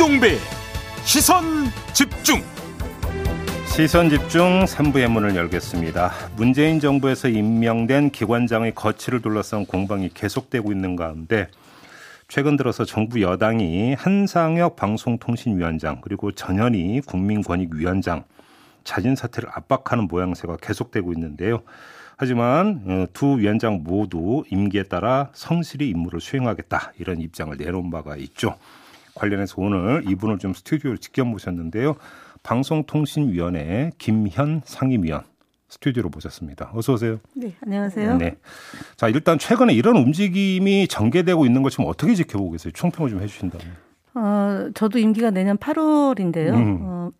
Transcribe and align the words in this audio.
김종배 0.00 0.38
시선 1.04 1.44
집중 1.92 2.40
시선 3.66 4.08
집중 4.08 4.64
3부의 4.64 5.10
문을 5.10 5.36
열겠습니다. 5.36 6.10
문재인 6.36 6.80
정부에서 6.80 7.28
임명된 7.28 8.08
기관장의 8.08 8.74
거취를 8.74 9.20
둘러싼 9.20 9.66
공방이 9.66 10.08
계속되고 10.08 10.72
있는 10.72 10.96
가운데 10.96 11.48
최근 12.28 12.56
들어서 12.56 12.86
정부 12.86 13.20
여당이 13.20 13.92
한상혁 13.92 14.76
방송통신위원장 14.76 16.00
그리고 16.00 16.32
전현희 16.32 17.02
국민권익위원장 17.02 18.24
자진 18.84 19.14
사퇴를 19.14 19.50
압박하는 19.52 20.04
모양새가 20.04 20.56
계속되고 20.62 21.12
있는데요. 21.12 21.60
하지만 22.16 22.82
어, 22.86 23.04
두 23.12 23.38
위원장 23.38 23.82
모두 23.84 24.44
임기에 24.50 24.84
따라 24.84 25.28
성실히 25.34 25.90
임무를 25.90 26.22
수행하겠다 26.22 26.94
이런 26.98 27.20
입장을 27.20 27.54
내놓은 27.54 27.90
바가 27.90 28.16
있죠. 28.16 28.56
관련해서 29.20 29.54
오늘 29.58 30.02
이분을 30.08 30.38
좀 30.38 30.54
스튜디오로 30.54 30.96
직접 30.96 31.26
모셨는데요. 31.26 31.96
방송통신위원회 32.42 33.92
김현 33.98 34.62
상임위원 34.64 35.24
스튜디오로 35.68 36.08
모셨습니다. 36.08 36.72
어서 36.74 36.94
오세요. 36.94 37.20
네, 37.36 37.54
안녕하세요. 37.62 38.16
네. 38.16 38.36
자, 38.96 39.08
일단 39.08 39.38
최근에 39.38 39.74
이런 39.74 39.96
움직임이 39.96 40.88
전개되고 40.88 41.46
있는 41.46 41.62
것 41.62 41.70
지금 41.70 41.84
어떻게 41.86 42.14
지켜보고 42.14 42.52
계세요? 42.52 42.72
총평을 42.74 43.10
좀 43.10 43.20
해주신다면. 43.20 43.66
어, 44.14 44.70
저도 44.74 44.98
임기가 44.98 45.30
내년 45.30 45.56
8월인데요. 45.58 46.54
음. 46.54 46.78
어, 46.82 47.10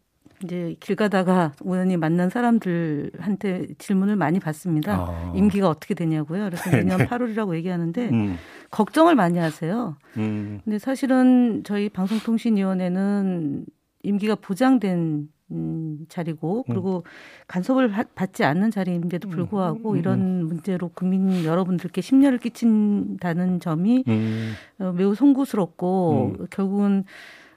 이제 0.45 0.77
길 0.81 0.97
가다가 0.97 1.53
우연히 1.63 1.97
만난 1.97 2.31
사람들한테 2.31 3.69
질문을 3.79 4.17
많이 4.17 4.41
받습니다. 4.41 4.95
아. 4.95 5.33
임기가 5.35 5.69
어떻게 5.69 5.95
되냐고요. 5.95 6.45
그래서 6.45 6.71
내년 6.71 6.99
네. 6.99 7.07
8월이라고 7.07 7.55
얘기하는데 7.57 8.09
음. 8.11 8.37
걱정을 8.71 9.15
많이 9.15 9.39
하세요. 9.39 9.97
음. 10.17 10.61
근데 10.65 10.79
사실은 10.79 11.63
저희 11.65 11.89
방송통신위원회는 11.89 13.67
임기가 14.03 14.37
보장된 14.37 15.29
음, 15.53 16.07
자리고 16.09 16.59
음. 16.59 16.65
그리고 16.69 17.05
간섭을 17.49 17.93
받지 18.15 18.45
않는 18.45 18.71
자리인데도 18.71 19.29
음. 19.29 19.31
불구하고 19.31 19.93
음. 19.93 19.97
이런 19.97 20.45
문제로 20.47 20.89
국민 20.89 21.45
여러분들께 21.45 22.01
심려를 22.01 22.39
끼친다는 22.39 23.61
점이 23.61 24.05
음. 24.07 24.53
어, 24.79 24.93
매우 24.93 25.15
송구스럽고 25.15 26.37
음. 26.39 26.47
결국은 26.51 27.05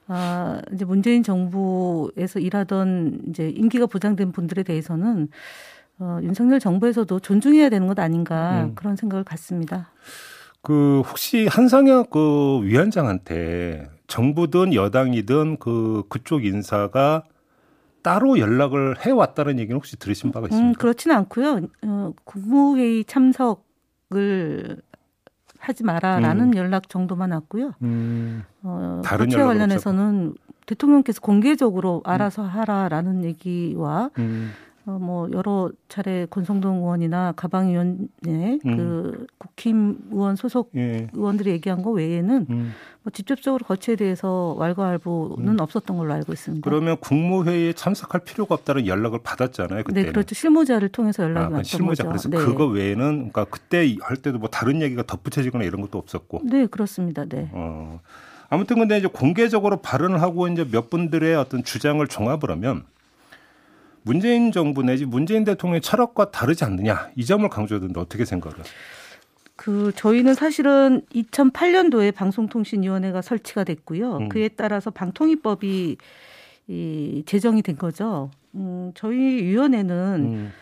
아, 0.08 0.62
이제 0.74 0.86
문재인 0.86 1.24
정부에서 1.24 2.40
일하던 2.40 3.22
이제 3.30 3.50
임기가 3.50 3.86
보장된 3.86 4.32
분들에 4.32 4.64
대해서는 4.64 5.30
어, 6.00 6.20
윤석열 6.22 6.60
정부에서도 6.60 7.20
존중해야 7.20 7.70
되는 7.70 7.88
것 7.88 8.00
아닌가 8.00 8.72
그런 8.76 8.96
생각을 8.96 9.24
갖습니다. 9.24 9.92
그 10.62 11.02
혹시 11.02 11.46
한상혁 11.46 12.10
그 12.10 12.62
위원장한테 12.64 13.90
정부든 14.08 14.74
여당이든 14.74 15.58
그 15.58 16.04
그쪽 16.10 16.46
인사가 16.46 17.24
따로 18.02 18.38
연락을 18.38 19.00
해왔다는 19.00 19.60
얘기는 19.60 19.76
혹시 19.76 19.98
들으신 19.98 20.32
바가 20.32 20.46
음, 20.46 20.50
있습니까? 20.50 20.70
음, 20.70 20.74
그렇지는 20.80 21.16
않고요. 21.18 21.62
어, 21.86 22.14
국무회의 22.26 23.06
참석을 23.06 24.78
하지 25.64 25.84
마라라는 25.84 26.48
음. 26.48 26.56
연락 26.56 26.90
정도만 26.90 27.32
왔고요. 27.32 27.72
음. 27.82 28.44
어, 28.64 29.02
다른 29.04 29.32
연락 29.32 29.48
관련해서는 29.48 30.36
대통령께서 30.66 31.22
공개적으로 31.22 32.02
알아서 32.06 32.44
하라라는 32.44 33.24
얘기와 33.24 34.10
음. 34.20 34.52
어, 34.86 34.98
뭐 35.00 35.30
여러 35.32 35.72
차례 35.88 36.26
권성동 36.30 36.80
의원이나 36.80 37.32
가방위원회 37.38 38.10
음. 38.26 38.60
그 38.62 39.28
국힘 39.38 39.98
의원 40.12 40.36
소속 40.36 40.72
예. 40.76 41.08
의원들이 41.14 41.52
얘기한 41.52 41.82
거 41.84 41.92
외에는 41.92 42.48
음. 42.50 42.74
뭐 43.02 43.12
직접적으로 43.12 43.66
거치에 43.66 43.96
대해서 43.96 44.56
왈가왈부는 44.58 45.48
음. 45.54 45.60
없었던 45.60 45.98
걸로 45.98 46.14
알고 46.14 46.34
있습니다. 46.34 46.70
그러면 46.70 46.98
국무회의에 47.00 47.74
참석할 47.74 48.22
필요가 48.26 48.56
없다는 48.56 48.86
연락을 48.86 49.20
받았잖아요. 49.24 49.84
그때 49.86 50.04
네, 50.04 50.12
그렇죠. 50.12 50.36
실무자를 50.36 50.90
통해서 50.90 51.24
연락이 51.24 51.46
아, 51.46 51.48
왔던 51.48 51.64
실무자. 51.64 52.04
거죠. 52.04 52.10
그래서 52.10 52.30
네. 52.30 52.38
그거 52.38 52.66
외에는 52.66 53.32
그러니까 53.32 53.46
그때 53.46 53.96
할 54.02 54.18
때도 54.18 54.38
뭐 54.40 54.50
다른 54.50 54.82
얘기가 54.82 55.04
덧붙여지거나 55.04 55.64
이런 55.64 55.82
것도 55.82 55.98
없었고. 55.98 56.42
네, 56.44 56.66
그렇습니다. 56.66 57.24
네. 57.24 57.50
어. 57.54 58.02
아무튼 58.50 58.78
근데 58.78 58.98
이제 58.98 59.08
공개적으로 59.08 59.78
발언을 59.82 60.22
하고 60.22 60.48
이제 60.48 60.68
몇 60.70 60.90
분들의 60.90 61.36
어떤 61.36 61.64
주장을 61.64 62.06
종합을 62.06 62.52
하면 62.52 62.84
문재인 64.04 64.52
정부 64.52 64.84
내지 64.84 65.06
문재인 65.06 65.44
대통령의 65.44 65.82
철학과 65.82 66.32
다르지 66.32 66.64
않느냐 66.64 67.10
이 67.16 67.26
점을 67.26 67.48
강조하던데 67.48 68.00
어떻게 68.00 68.26
생각을? 68.26 68.58
그 69.56 69.92
저희는 69.96 70.34
사실은 70.34 71.02
2008년도에 71.14 72.14
방송통신위원회가 72.14 73.22
설치가 73.22 73.64
됐고요. 73.64 74.18
음. 74.18 74.30
그에 74.30 74.50
따라서 74.50 74.92
방통위법이 74.92 75.98
이 76.68 77.24
제정이 77.26 77.62
된 77.62 77.78
거죠. 77.78 78.32
음, 78.56 78.92
저희 78.96 79.18
위원회는 79.18 80.16
음. 80.20 80.54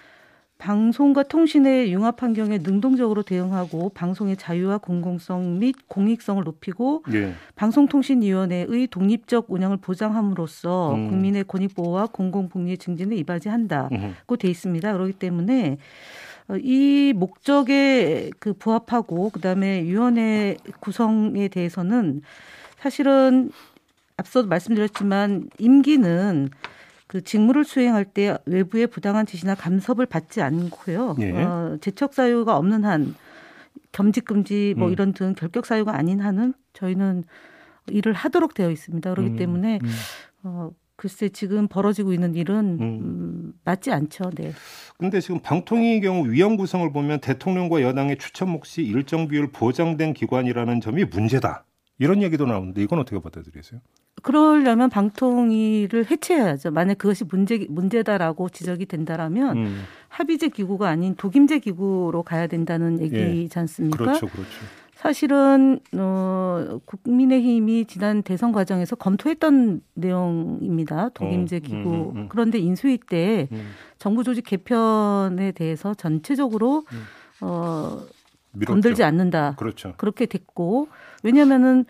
방송과 0.62 1.24
통신의 1.24 1.92
융합 1.92 2.22
환경에 2.22 2.60
능동적으로 2.60 3.24
대응하고 3.24 3.90
방송의 3.96 4.38
자유와 4.38 4.78
공공성 4.78 5.58
및 5.58 5.76
공익성을 5.88 6.44
높이고 6.44 7.04
예. 7.14 7.34
방송통신위원회의 7.56 8.86
독립적 8.92 9.48
운영을 9.50 9.78
보장함으로써 9.78 10.94
음. 10.94 11.10
국민의 11.10 11.46
권익 11.46 11.74
보호와 11.74 12.10
공공 12.12 12.48
복리 12.50 12.78
증진에 12.78 13.16
이바지한다고 13.16 14.38
돼 14.38 14.50
있습니다. 14.50 14.94
그렇기 14.94 15.14
때문에 15.14 15.80
어, 16.48 16.56
이 16.62 17.14
목적에 17.16 18.30
그 18.38 18.54
부합하고 18.54 19.32
그다음에 19.32 19.82
위원회 19.82 20.58
구성에 20.80 21.48
대해서는 21.48 22.22
사실은 22.78 23.52
앞서도 24.18 24.48
말씀드렸지만 24.48 25.50
임기는 25.58 26.50
그 27.12 27.22
직무를 27.22 27.66
수행할 27.66 28.06
때 28.06 28.38
외부의 28.46 28.88
부당한 28.88 29.26
지시나 29.26 29.54
감섭을 29.54 30.06
받지 30.06 30.42
않고요. 30.42 31.18
예. 31.20 31.34
어, 31.34 31.78
재척 31.82 32.14
사유가 32.14 32.56
없는 32.56 32.86
한 32.86 33.16
겸직 33.92 34.24
금지 34.24 34.74
뭐 34.78 34.88
음. 34.88 34.94
이런 34.94 35.12
등 35.12 35.36
결격 35.38 35.66
사유가 35.66 35.94
아닌 35.98 36.22
한은 36.22 36.54
저희는 36.72 37.26
일을 37.90 38.14
하도록 38.14 38.54
되어 38.54 38.72
있습니다. 38.72 39.10
그렇기 39.10 39.32
음. 39.32 39.36
때문에 39.36 39.80
음. 39.84 39.90
어 40.44 40.70
글쎄 40.96 41.28
지금 41.28 41.68
벌어지고 41.68 42.14
있는 42.14 42.34
일은 42.34 42.78
음. 42.80 42.82
음, 42.82 43.54
맞지 43.66 43.92
않죠. 43.92 44.30
네. 44.30 44.54
근데 44.98 45.20
지금 45.20 45.42
방통위 45.42 46.00
경우 46.00 46.30
위원 46.30 46.56
구성을 46.56 46.90
보면 46.94 47.20
대통령과 47.20 47.82
여당의 47.82 48.20
추천 48.20 48.52
몫이 48.52 48.84
일정 48.84 49.28
비율 49.28 49.52
보장된 49.52 50.14
기관이라는 50.14 50.80
점이 50.80 51.04
문제다. 51.04 51.66
이런 52.00 52.22
얘기도 52.22 52.46
나오는데 52.46 52.82
이건 52.82 53.00
어떻게 53.00 53.20
받아들이세요? 53.20 53.82
그러려면 54.24 54.90
방통위를 54.90 56.10
해체해야죠. 56.10 56.72
만약 56.72 56.98
그것이 56.98 57.24
문제 57.26 57.66
문제다라고 57.70 58.50
지적이 58.50 58.86
된다라면 58.86 59.58
음. 59.58 59.84
합의제 60.10 60.50
기구가 60.50 60.90
아닌 60.90 61.16
독임제 61.16 61.60
기구로 61.60 62.24
가야 62.24 62.48
된다는 62.48 63.00
예. 63.00 63.04
얘기지 63.04 63.58
않습니까? 63.58 63.98
그렇죠, 63.98 64.28
그렇죠. 64.28 64.50
사실은 64.94 65.80
어 65.98 66.80
국민의힘이 66.86 67.86
지난 67.86 68.22
대선 68.22 68.52
과정에서 68.52 68.96
검토했던 68.96 69.82
내용입니다. 69.96 71.10
독임제 71.10 71.56
어, 71.56 71.60
기구. 71.60 71.90
음, 71.90 71.94
음, 71.94 72.18
음. 72.18 72.26
그런데 72.30 72.60
인수위 72.60 73.00
때 73.10 73.48
음. 73.52 73.72
정부 73.98 74.24
조직 74.24 74.46
개편에 74.46 75.54
대해서 75.54 75.96
전체적으로 75.96 76.84
음. 76.92 77.04
어 77.42 78.04
밀었죠. 78.52 78.74
건들지 78.74 79.04
않는다. 79.04 79.56
그렇죠. 79.56 79.96
그렇게 79.98 80.28
됐고 80.28 80.90
왜냐면은 81.24 81.86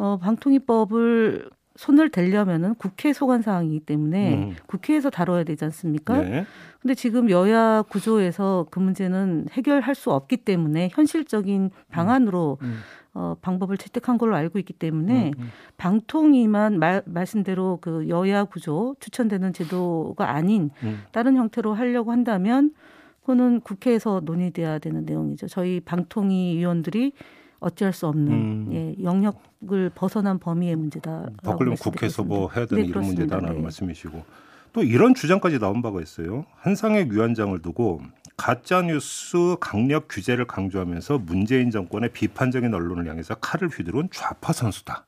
어 0.00 0.16
방통위법을 0.16 1.50
손을 1.76 2.08
대려면은 2.08 2.74
국회 2.76 3.12
소관 3.12 3.42
사항이기 3.42 3.80
때문에 3.80 4.34
음. 4.34 4.56
국회에서 4.66 5.10
다뤄야 5.10 5.44
되지 5.44 5.64
않습니까? 5.66 6.22
네. 6.22 6.46
근데 6.80 6.94
지금 6.94 7.28
여야 7.28 7.82
구조에서 7.82 8.66
그 8.70 8.78
문제는 8.78 9.48
해결할 9.52 9.94
수 9.94 10.10
없기 10.10 10.38
때문에 10.38 10.88
현실적인 10.90 11.70
방안으로 11.90 12.58
음. 12.62 12.66
음. 12.66 12.78
어, 13.12 13.36
방법을 13.42 13.76
채택한 13.76 14.16
걸로 14.16 14.36
알고 14.36 14.58
있기 14.60 14.72
때문에 14.72 15.32
음, 15.36 15.42
음. 15.42 15.50
방통위만 15.76 16.78
말, 16.78 17.02
말씀대로 17.04 17.78
그 17.82 18.08
여야 18.08 18.44
구조 18.44 18.94
추천되는 19.00 19.52
제도가 19.52 20.30
아닌 20.30 20.70
음. 20.82 21.02
다른 21.12 21.36
형태로 21.36 21.74
하려고 21.74 22.12
한다면 22.12 22.72
그거는 23.20 23.60
국회에서 23.60 24.22
논의돼야 24.24 24.78
되는 24.78 25.04
내용이죠. 25.04 25.48
저희 25.48 25.80
방통위 25.80 26.56
위원들이 26.56 27.12
어찌할 27.60 27.92
수 27.92 28.06
없는 28.06 28.32
음. 28.32 28.68
예, 28.72 28.96
영역을 29.02 29.90
벗어난 29.94 30.38
범위의 30.38 30.76
문제다. 30.76 31.30
바꾸려면 31.42 31.76
국회에서 31.78 32.24
뭐 32.24 32.50
해야 32.50 32.66
되는 32.66 32.82
네, 32.82 32.88
이런 32.88 33.04
문제다라는 33.04 33.56
네. 33.56 33.62
말씀이시고 33.62 34.24
또 34.72 34.82
이런 34.82 35.14
주장까지 35.14 35.58
나온 35.58 35.82
바가 35.82 36.00
있어요. 36.00 36.46
한상혁 36.56 37.08
위원장을 37.10 37.60
두고 37.60 38.00
가짜 38.36 38.82
뉴스 38.82 39.56
강력 39.60 40.06
규제를 40.08 40.46
강조하면서 40.46 41.18
문재인 41.18 41.70
정권의 41.70 42.12
비판적인 42.12 42.72
언론을 42.72 43.08
향해서 43.08 43.34
칼을 43.36 43.68
휘두른 43.68 44.08
좌파 44.12 44.52
선수다. 44.52 45.06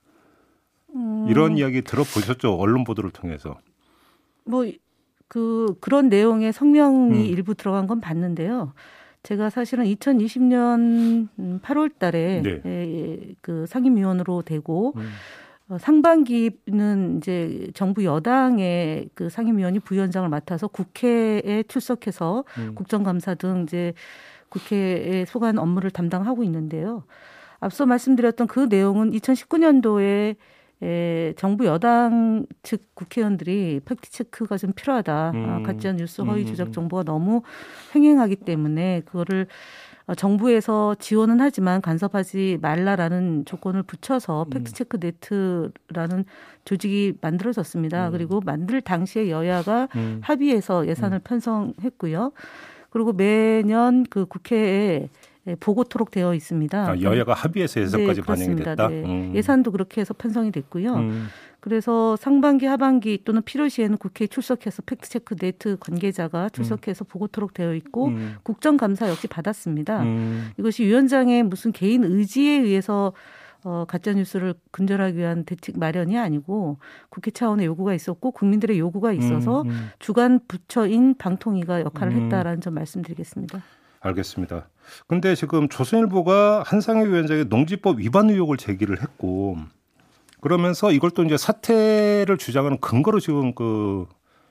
음. 0.94 1.26
이런 1.28 1.56
이야기 1.56 1.82
들어보셨죠? 1.82 2.55
언론 2.55 2.84
보도를 2.84 3.10
통해서. 3.10 3.58
뭐 4.44 4.64
그 5.32 5.75
그런 5.81 6.10
내용의 6.10 6.52
성명이 6.52 7.14
음. 7.14 7.25
일부 7.25 7.55
들어간 7.55 7.87
건 7.87 8.02
봤는데요. 8.02 8.75
제가 9.22 9.50
사실은 9.50 9.84
2020년 9.84 11.28
8월 11.62 11.98
달에 11.98 12.42
네. 12.42 13.34
그 13.40 13.66
상임위원으로 13.66 14.42
되고 14.42 14.94
음. 14.96 15.10
어, 15.69 15.78
상반기는 15.78 17.19
이제 17.19 17.70
정부 17.74 18.04
여당의 18.04 19.08
그 19.14 19.30
상임위원이 19.30 19.80
부위원장을 19.80 20.28
맡아서 20.28 20.66
국회에 20.66 21.64
출석해서 21.69 22.44
음. 22.58 22.74
국정감사 22.74 23.36
등 23.36 23.62
이제 23.62 23.94
국회에 24.48 25.24
소관 25.24 25.58
업무를 25.58 25.90
담당하고 25.90 26.42
있는데요. 26.44 27.04
앞서 27.60 27.86
말씀드렸던 27.86 28.48
그 28.48 28.66
내용은 28.69 29.12
2019년도에 29.12 30.36
에, 30.82 31.32
정부 31.37 31.64
여당 31.67 32.46
측 32.62 32.94
국회의원들이 32.94 33.81
팩트 33.84 34.11
체크가 34.11 34.58
좀 34.58 34.73
필요하다. 34.73 35.31
음. 35.34 35.49
아, 35.49 35.62
가짜 35.62 35.93
뉴스 35.93 36.23
허위 36.23 36.44
주작 36.44 36.69
음. 36.69 36.73
정보가 36.73 37.05
너무 37.05 37.43
횡행하기 37.94 38.37
때문에 38.37 39.02
그거를 39.05 39.46
어, 40.06 40.14
정부에서 40.17 40.96
지원은 40.96 41.40
하지만 41.40 41.81
간섭하지 41.81 42.58
말라라는 42.61 43.44
조건을 43.44 43.84
붙여서 43.84 44.46
음. 44.49 44.50
팩트체크넷이라는 44.50 46.25
조직이 46.64 47.14
만들어졌습니다. 47.20 48.08
음. 48.08 48.12
그리고 48.12 48.40
만들 48.40 48.81
당시에 48.81 49.31
여야가 49.31 49.88
음. 49.94 50.20
합의해서 50.23 50.88
예산을 50.88 51.19
음. 51.19 51.23
편성했고요. 51.23 52.32
그리고 52.90 53.12
매년 53.12 54.05
그 54.11 54.26
국회에 54.26 55.08
보고토록 55.59 56.11
되어 56.11 56.35
있습니다. 56.35 56.91
아, 56.91 57.00
여야가 57.00 57.35
합의해서 57.35 57.81
예산까지 57.81 58.21
네, 58.21 58.27
반영이 58.27 58.56
됐다. 58.56 58.89
네. 58.89 59.05
음. 59.05 59.33
예산도 59.35 59.73
그렇게 59.73 60.00
해서 60.00 60.15
편성이 60.15 60.53
됐고요. 60.53 60.94
음. 60.94 61.27
그래서 61.59 62.17
상반기 62.17 62.67
하반기 62.67 63.23
또는 63.25 63.43
필요시에는 63.43 63.97
국회에 63.99 64.27
출석해서 64.27 64.83
팩트체크넷 64.82 65.76
관계자가 65.79 66.49
출석해서 66.49 67.05
음. 67.05 67.06
보고토록 67.09 67.55
되어 67.55 67.75
있고 67.75 68.09
음. 68.09 68.37
국정감사 68.43 69.09
역시 69.09 69.27
받았습니다. 69.29 70.03
음. 70.03 70.50
이것이 70.59 70.85
위원장의 70.85 71.44
무슨 71.44 71.73
개인 71.73 72.05
의지에 72.05 72.59
의해서 72.61 73.12
어, 73.65 73.85
가짜 73.87 74.12
뉴스를 74.12 74.55
근절하기 74.73 75.17
위한 75.17 75.44
대책 75.44 75.79
마련이 75.79 76.19
아니고 76.19 76.79
국회 77.11 77.31
차원의 77.31 77.67
요구가 77.67 77.94
있었고 77.94 78.33
국민들의 78.33 78.77
요구가 78.79 79.12
있어서 79.12 79.62
음, 79.62 79.71
음. 79.71 79.89
주관 80.00 80.40
부처인 80.49 81.15
방통위가 81.17 81.83
역할을 81.83 82.12
음. 82.12 82.23
했다라는 82.25 82.61
점 82.61 82.75
말씀드리겠습니다. 82.75 83.62
알겠습니다. 84.02 84.69
근데 85.06 85.34
지금 85.34 85.69
조선일보가 85.69 86.64
한상혁 86.67 87.06
위원장의 87.06 87.46
농지법 87.46 88.00
위반 88.00 88.28
의혹을 88.28 88.56
제기를 88.56 89.00
했고 89.00 89.56
그러면서 90.40 90.90
이걸 90.90 91.10
또 91.12 91.22
이제 91.22 91.37
사퇴를 91.37 92.37
주장하는 92.37 92.78
근거로 92.81 93.20
지금 93.20 93.54
그 93.54 94.06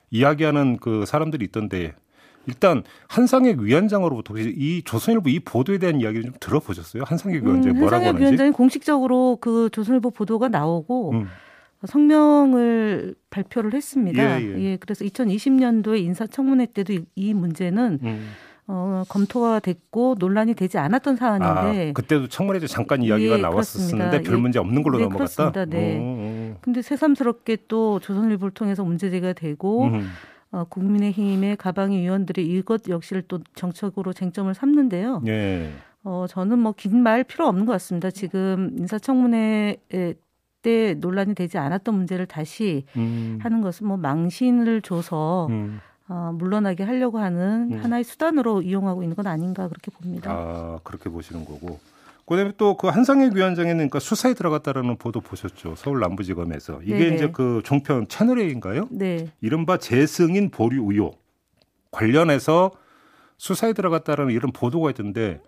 이야기하는 0.09 0.77
그 0.77 1.06
사람들이 1.06 1.45
있던데 1.45 1.94
일단 2.48 2.83
한상혁 3.07 3.59
위원장으로부터 3.59 4.33
이 4.38 4.81
조선일보 4.83 5.30
이 5.30 5.39
보도에 5.42 5.77
대한 5.77 6.00
이야기를 6.00 6.24
좀 6.24 6.33
들어보셨어요? 6.39 7.04
한상혁 7.06 7.44
위원장이 7.44 7.75
음, 7.75 7.80
뭐라고 7.80 8.06
하는지? 8.06 8.21
위원장이 8.21 8.51
공식적으로 8.51 9.38
그 9.39 9.69
조선일보 9.71 10.12
보도가 10.12 10.50
나오고 10.50 11.12
음. 11.12 11.27
성명을 11.86 13.15
발표를 13.30 13.74
했습니다. 13.74 14.42
예, 14.42 14.45
예. 14.45 14.62
예, 14.62 14.77
그래서 14.77 15.04
2020년도에 15.04 16.00
인사청문회 16.00 16.68
때도 16.68 16.94
이, 16.94 17.06
이 17.15 17.33
문제는 17.33 18.00
음. 18.04 18.30
어, 18.73 19.03
검토가 19.09 19.59
됐고 19.59 20.15
논란이 20.18 20.53
되지 20.53 20.77
않았던 20.77 21.18
사안인데 21.18 21.89
아, 21.89 21.94
그때도 21.94 22.29
청문회에서 22.29 22.68
잠깐 22.68 23.03
이야기가 23.03 23.38
예, 23.38 23.41
나왔었는데 23.41 24.21
별 24.21 24.38
문제 24.38 24.59
없는 24.59 24.81
걸로 24.81 24.97
네, 24.97 25.03
넘어갔다. 25.03 25.51
그렇습니다. 25.51 25.65
네. 25.65 26.00
오, 26.00 26.53
오. 26.53 26.57
근데 26.62 26.81
새삼스럽게 26.81 27.57
또 27.68 28.00
조선일보를 28.00 28.53
통해서 28.53 28.85
문제 28.85 29.09
제기가 29.09 29.33
되고 29.33 29.85
음. 29.88 30.07
어, 30.51 30.63
국민의힘의 30.69 31.57
가방위 31.57 32.00
위원들이 32.00 32.45
이것 32.45 32.88
역시를 32.88 33.23
또 33.27 33.39
정책으로 33.56 34.13
쟁점을 34.13 34.53
삼는데요. 34.53 35.21
예. 35.27 35.71
어, 36.03 36.25
저는 36.29 36.59
뭐 36.59 36.71
긴 36.71 36.95
말 37.01 37.25
필요 37.25 37.47
없는 37.47 37.65
것 37.65 37.73
같습니다. 37.73 38.09
지금 38.09 38.71
인사청문회 38.77 39.77
때 40.62 40.94
논란이 40.94 41.35
되지 41.35 41.57
않았던 41.57 41.94
문제를 41.95 42.25
다시 42.25 42.85
음. 42.95 43.39
하는 43.41 43.62
것은 43.62 43.88
뭐 43.88 43.97
망신을 43.97 44.81
줘서 44.81 45.47
음. 45.50 45.79
어, 46.12 46.34
물러나게 46.34 46.84
하려고 46.84 47.19
하는 47.19 47.72
음. 47.72 47.80
하나의 47.81 48.04
수단으로 48.04 48.62
이용하고 48.63 49.02
있는 49.02 49.16
건 49.16 49.28
아닌가 49.28 49.69
그렇게 49.69 49.92
봅니다. 49.92 50.30
아 50.30 50.80
그렇게 50.84 51.10
보시는 51.10 51.46
거고. 51.46 51.80
그다음에 52.25 52.52
또 52.58 52.75
그 52.75 52.88
한상혁 52.88 53.34
위원장에는 53.34 53.75
그러니까 53.78 54.00
수사에 54.00 54.34
들어갔다라는 54.34 54.98
보도 54.98 55.22
보셨죠. 55.22 55.75
서울 55.75 56.00
남부지검에서 56.02 56.81
이게 56.84 56.98
네네. 56.98 57.16
이제 57.16 57.30
그 57.31 57.62
종편 57.63 58.08
채널 58.10 58.40
A인가요? 58.40 58.88
네. 58.92 59.30
이른바 59.40 59.78
재승인 59.78 60.50
보류 60.50 60.86
의혹 60.92 61.22
관련해서 61.92 62.72
수사에 63.38 63.72
들어갔다라는 63.74 64.34
이런 64.34 64.52
보도가 64.52 64.90
있던데 64.92 65.42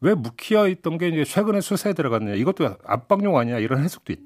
왜 0.00 0.14
묵히어 0.14 0.68
있던 0.68 0.98
게 0.98 1.08
이제 1.08 1.24
최근에 1.24 1.60
수사에 1.60 1.92
들어갔느냐 1.92 2.34
이것도 2.34 2.76
압박용 2.84 3.36
아니냐 3.36 3.58
이런 3.58 3.82
해석도 3.82 4.12
있, 4.12 4.18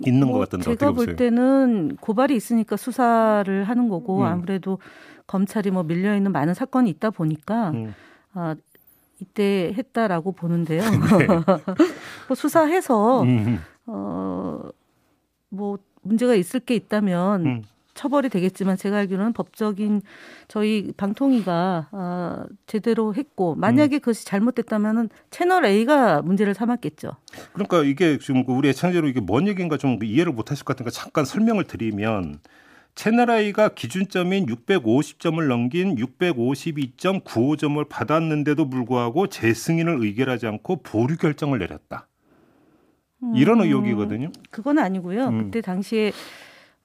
있는 0.00 0.26
뭐 0.26 0.38
것 0.38 0.50
같던데 0.50 0.64
제가 0.76 0.92
볼 0.92 1.16
때는 1.16 1.96
고발이 2.00 2.34
있으니까 2.34 2.76
수사를 2.76 3.64
하는 3.64 3.88
거고 3.88 4.18
음. 4.20 4.24
아무래도 4.24 4.78
검찰이 5.26 5.70
뭐 5.70 5.82
밀려 5.84 6.16
있는 6.16 6.32
많은 6.32 6.54
사건이 6.54 6.90
있다 6.90 7.10
보니까 7.10 7.70
음. 7.70 7.94
아, 8.34 8.56
이때 9.20 9.72
했다라고 9.78 10.32
보는데요. 10.32 10.82
네. 11.18 11.26
뭐 12.28 12.34
수사해서 12.34 13.22
음. 13.22 13.60
어뭐 13.86 15.78
문제가 16.02 16.34
있을 16.34 16.60
게 16.60 16.74
있다면 16.74 17.46
음. 17.46 17.62
처벌이 17.94 18.28
되겠지만 18.28 18.76
제가 18.76 18.98
알기로는 18.98 19.32
법적인 19.32 20.02
저희 20.48 20.92
방통위가 20.96 21.88
아, 21.92 22.46
제대로 22.66 23.14
했고 23.14 23.54
만약에 23.54 23.96
음. 23.96 24.00
그것이 24.00 24.26
잘못됐다면은 24.26 25.08
채널 25.30 25.64
A가 25.64 26.22
문제를 26.22 26.54
삼았겠죠. 26.54 27.12
그러니까 27.52 27.82
이게 27.82 28.18
지금 28.18 28.44
그 28.44 28.52
우리 28.52 28.68
애청자로 28.68 29.08
이게 29.08 29.20
뭔 29.20 29.48
얘기인가 29.48 29.76
좀 29.76 29.98
이해를 30.02 30.32
못하실 30.32 30.64
것 30.64 30.76
같으니까 30.76 30.90
잠깐 30.90 31.24
설명을 31.24 31.64
드리면 31.64 32.40
채널 32.94 33.30
A가 33.30 33.70
기준점인 33.70 34.46
650점을 34.46 35.46
넘긴 35.46 35.96
652.95점을 35.96 37.88
받았는데도 37.88 38.68
불구하고 38.70 39.28
재승인을 39.28 40.00
의결하지 40.00 40.46
않고 40.46 40.82
보류 40.82 41.16
결정을 41.16 41.58
내렸다. 41.58 42.08
이런 43.34 43.60
음, 43.60 43.64
의혹이거든요. 43.64 44.30
그건 44.50 44.78
아니고요. 44.78 45.28
음. 45.28 45.44
그때 45.44 45.60
당시에 45.60 46.12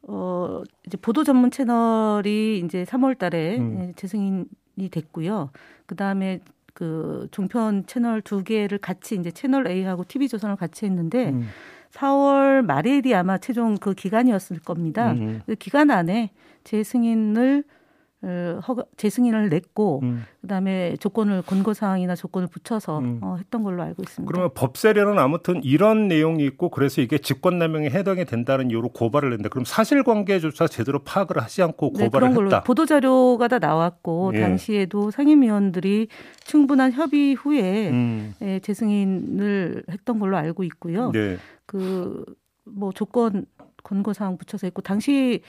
어 0.04 0.64
이제 0.88 0.98
보도 0.98 1.24
전문 1.24 1.52
채널이 1.52 2.62
이제 2.66 2.84
3월 2.86 3.18
달에 3.18 3.58
음. 3.58 3.94
재승인이 3.96 4.90
됐고요. 4.92 5.52
그 5.86 5.96
다음에 5.96 6.40
그 6.74 7.28
종편 7.32 7.86
채널 7.86 8.22
두 8.22 8.44
개를 8.44 8.78
같이 8.78 9.16
이제 9.16 9.32
채널 9.32 9.68
A하고 9.68 10.06
TV조선을 10.08 10.56
같이 10.56 10.86
했는데 10.86 11.30
음. 11.30 11.48
4월 11.92 12.64
말일이 12.64 13.14
아마 13.16 13.38
최종 13.38 13.76
그 13.76 13.94
기간이었을 13.94 14.60
겁니다. 14.60 15.12
음. 15.14 15.42
그 15.46 15.56
기간 15.56 15.92
안에 15.92 16.32
재승인을 16.64 17.64
어, 17.68 17.79
허가 18.22 18.84
재승인을 18.98 19.48
냈고 19.48 20.02
음. 20.04 20.26
그다음에 20.42 20.98
조건을 20.98 21.42
권고 21.42 21.74
사항이나 21.74 22.16
조건을 22.16 22.50
붙여서 22.50 23.00
음. 23.00 23.20
어, 23.24 23.38
했던 23.38 23.64
걸로 23.64 23.82
알고 23.82 24.04
있습니다. 24.04 24.30
그러면 24.30 24.52
법세례는 24.54 25.18
아무튼 25.18 25.64
이런 25.64 26.10
내용이 26.10 26.44
있고 26.46 26.70
그래서 26.70 27.02
이게 27.02 27.18
직권남용에 27.18 27.90
해당이 27.90 28.26
된다는 28.26 28.72
이유로 28.72 28.90
고발을 28.90 29.32
했는데 29.32 29.48
그럼 29.48 29.64
사실관계조차 29.64 30.68
제대로 30.68 31.00
파악을 31.00 31.42
하지 31.42 31.64
않고 31.64 31.94
네, 31.96 32.06
고발을 32.06 32.28
네, 32.28 32.34
그런 32.34 32.48
했다. 32.48 32.64
보도 32.64 32.86
자료가 32.86 33.48
다 33.48 33.60
나왔고 33.60 34.34
예. 34.36 34.42
당시에도 34.42 35.12
상임위원들이 35.12 36.10
충분한 36.44 36.92
협의 36.92 37.36
후에 37.36 37.90
음. 37.90 38.34
예, 38.42 38.60
재승인을 38.60 39.84
했던 39.90 40.20
걸로 40.20 40.36
알고 40.36 40.64
있고요. 40.66 41.12
네. 41.14 41.38
그뭐 41.66 42.92
조건 42.94 43.46
권고 43.84 44.12
사항 44.12 44.38
붙여서 44.38 44.68
했고 44.68 44.82
당시 44.82 45.42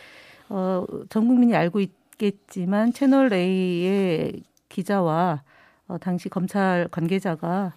어, 0.49 0.85
전 1.09 1.27
국민이 1.27 1.57
알고 1.57 1.81
있 1.81 2.00
겠지만 2.21 2.93
채널 2.93 3.33
A의 3.33 4.43
기자와 4.69 5.43
어, 5.89 5.99
당시 5.99 6.29
검찰 6.29 6.87
관계자가 6.91 7.73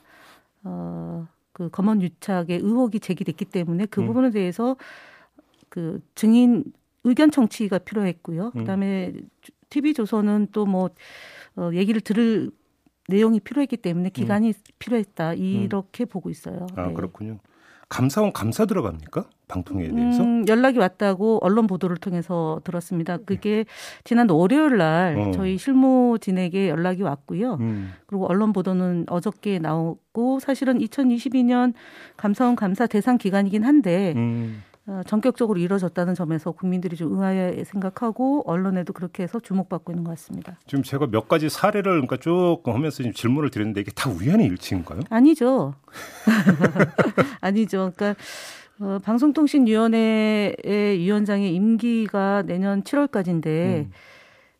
어, 0.65 1.27
그 1.53 1.69
검언 1.69 2.01
유착의 2.01 2.59
의혹이 2.59 2.99
제기됐기 2.99 3.45
때문에 3.45 3.85
그 3.85 4.01
음. 4.01 4.07
부분에 4.07 4.31
대해서 4.31 4.75
그 5.69 6.01
증인 6.13 6.65
의견 7.05 7.31
청취가 7.31 7.79
필요했고요. 7.79 8.51
음. 8.53 8.59
그다음에 8.59 9.13
TV 9.69 9.93
조선은 9.93 10.49
또 10.51 10.65
뭐 10.65 10.89
어, 11.55 11.69
얘기를 11.73 12.01
들을 12.01 12.51
내용이 13.07 13.39
필요했기 13.39 13.77
때문에 13.77 14.09
기간이 14.09 14.49
음. 14.49 14.53
필요했다 14.79 15.33
이렇게 15.33 16.03
음. 16.03 16.07
보고 16.07 16.29
있어요. 16.29 16.67
아 16.75 16.87
네. 16.87 16.93
그렇군요. 16.93 17.39
감사원 17.89 18.33
감사 18.33 18.65
들어갑니까? 18.65 19.29
방통위에 19.53 19.89
대해서? 19.89 20.23
음, 20.23 20.45
연락이 20.47 20.79
왔다고 20.79 21.39
언론 21.41 21.67
보도를 21.67 21.97
통해서 21.97 22.59
들었습니다. 22.63 23.17
그게 23.17 23.65
지난 24.03 24.29
월요일 24.29 24.77
날 24.77 25.17
어. 25.17 25.31
저희 25.31 25.57
실무진에게 25.57 26.69
연락이 26.69 27.03
왔고요. 27.03 27.55
음. 27.59 27.93
그리고 28.07 28.25
언론 28.27 28.51
보도는 28.53 29.05
어저께 29.09 29.59
나오고 29.59 30.39
사실은 30.39 30.79
2022년 30.79 31.73
감사원 32.17 32.55
감사 32.55 32.87
대상 32.87 33.17
기간이긴 33.17 33.63
한데 33.63 34.13
음. 34.15 34.63
어, 34.85 35.01
전격적으로 35.07 35.59
이루어졌다는 35.59 36.13
점에서 36.13 36.51
국민들이 36.51 36.97
좀 36.97 37.13
의아해 37.13 37.63
생각하고 37.63 38.43
언론에도 38.45 38.91
그렇게 38.91 39.23
해서 39.23 39.39
주목받고 39.39 39.93
있는 39.93 40.03
것 40.03 40.09
같습니다. 40.11 40.57
지금 40.67 40.83
제가 40.83 41.07
몇 41.07 41.29
가지 41.29 41.47
사례를 41.47 42.01
그러니까 42.01 42.17
쭉 42.17 42.57
하면서 42.65 42.97
지금 42.97 43.13
질문을 43.13 43.49
드렸는데 43.49 43.79
이게 43.79 43.91
다 43.91 44.09
우연의 44.09 44.45
일치인가요? 44.47 44.99
아니죠. 45.09 45.75
아니죠. 47.39 47.93
그러니까 47.95 48.21
어, 48.79 48.99
방송통신위원회의 49.03 50.97
위원장의 50.99 51.53
임기가 51.53 52.43
내년 52.45 52.83
7월까지인데 52.83 53.45
음. 53.47 53.91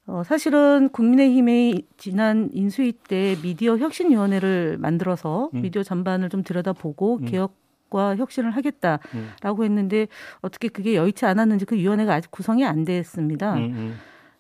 어, 0.06 0.24
사실은 0.24 0.90
국민의힘의 0.90 1.84
지난 1.98 2.50
인수위 2.54 2.94
때 3.08 3.36
미디어 3.42 3.78
혁신위원회를 3.78 4.78
만들어서 4.78 5.50
음. 5.54 5.62
미디어 5.62 5.82
전반을 5.84 6.30
좀 6.30 6.44
들여다보고 6.44 7.20
음. 7.22 7.26
개혁 7.26 7.62
과 7.94 8.16
혁신을 8.16 8.50
하겠다라고 8.50 9.62
음. 9.62 9.64
했는데 9.64 10.08
어떻게 10.42 10.68
그게 10.68 10.96
여의치 10.96 11.28
않았는지 11.28 11.66
그 11.66 11.76
위원회가 11.76 12.16
아직 12.16 12.32
구성이 12.32 12.66
안 12.66 12.86
됐습니다. 12.86 13.54
음, 13.54 13.60
음. 13.62 13.96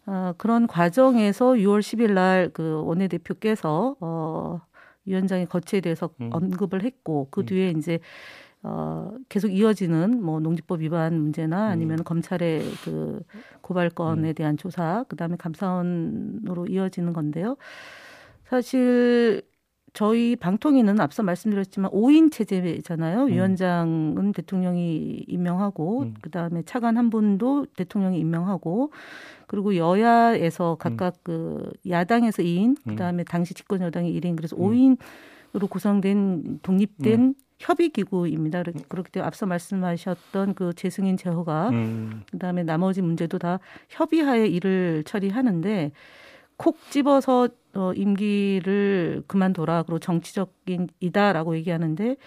어, 0.07 0.33
그런 0.39 0.65
과정에서 0.65 1.51
6월 1.51 1.81
10일 1.81 2.13
날 2.13 2.49
그 2.51 2.81
원내대표께서 2.83 3.95
어, 3.99 4.59
위원장의 5.05 5.45
거치에 5.45 5.81
대해서 5.81 6.09
음. 6.19 6.31
언급을 6.33 6.83
했고 6.83 7.27
그 7.29 7.45
뒤에 7.45 7.69
이제 7.77 7.99
어, 8.63 9.11
계속 9.27 9.49
이어지는 9.49 10.23
뭐 10.23 10.39
농지법 10.39 10.81
위반 10.81 11.19
문제나 11.19 11.67
아니면 11.67 11.99
음. 11.99 12.03
검찰의 12.03 12.63
그 12.85 13.21
고발 13.61 13.89
건에 13.89 14.29
음. 14.29 14.33
대한 14.33 14.57
조사, 14.57 15.03
그 15.09 15.17
다음에 15.17 15.35
감사원으로 15.35 16.67
이어지는 16.67 17.11
건데요. 17.11 17.57
사실 18.45 19.41
저희 19.91 20.35
방통위는 20.35 20.99
앞서 20.99 21.21
말씀드렸지만 21.23 21.91
5인 21.91 22.31
체제잖아요. 22.31 23.23
음. 23.23 23.27
위원장은 23.27 24.31
대통령이 24.31 25.25
임명하고 25.27 26.01
음. 26.03 26.13
그다음에 26.21 26.63
차관 26.63 26.97
한 26.97 27.09
분도 27.09 27.65
대통령이 27.75 28.17
임명하고 28.17 28.91
그리고 29.45 29.75
여야에서 29.75 30.77
각각 30.79 31.15
음. 31.15 31.19
그 31.23 31.71
야당에서 31.87 32.41
2인, 32.41 32.77
그다음에 32.87 33.23
당시 33.23 33.53
집권 33.53 33.81
여당이 33.81 34.19
1인 34.19 34.35
그래서 34.35 34.55
5인으로 34.55 35.69
구성된 35.69 36.61
독립된 36.63 37.35
협의 37.63 37.89
기구입니다. 37.89 38.61
그렇기 38.89 39.11
때문에 39.11 39.25
앞서 39.25 39.45
말씀하셨던 39.45 40.53
그 40.53 40.73
재승인 40.73 41.15
제허가 41.15 41.69
음. 41.69 42.23
그다음에 42.29 42.63
나머지 42.63 43.01
문제도 43.01 43.37
다 43.39 43.59
협의하에 43.89 44.47
일을 44.47 45.03
처리하는데 45.05 45.91
콕 46.57 46.77
집어서 46.89 47.47
어, 47.73 47.93
임기를 47.93 49.23
그만둬라 49.27 49.83
그리고 49.83 49.99
정치적인 49.99 50.89
이다라고 50.99 51.55
얘기하는데 51.55 52.17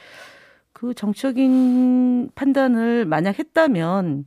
그 0.73 0.95
정치적인 0.95 2.31
판단을 2.35 3.05
만약 3.05 3.39
했다면 3.39 4.25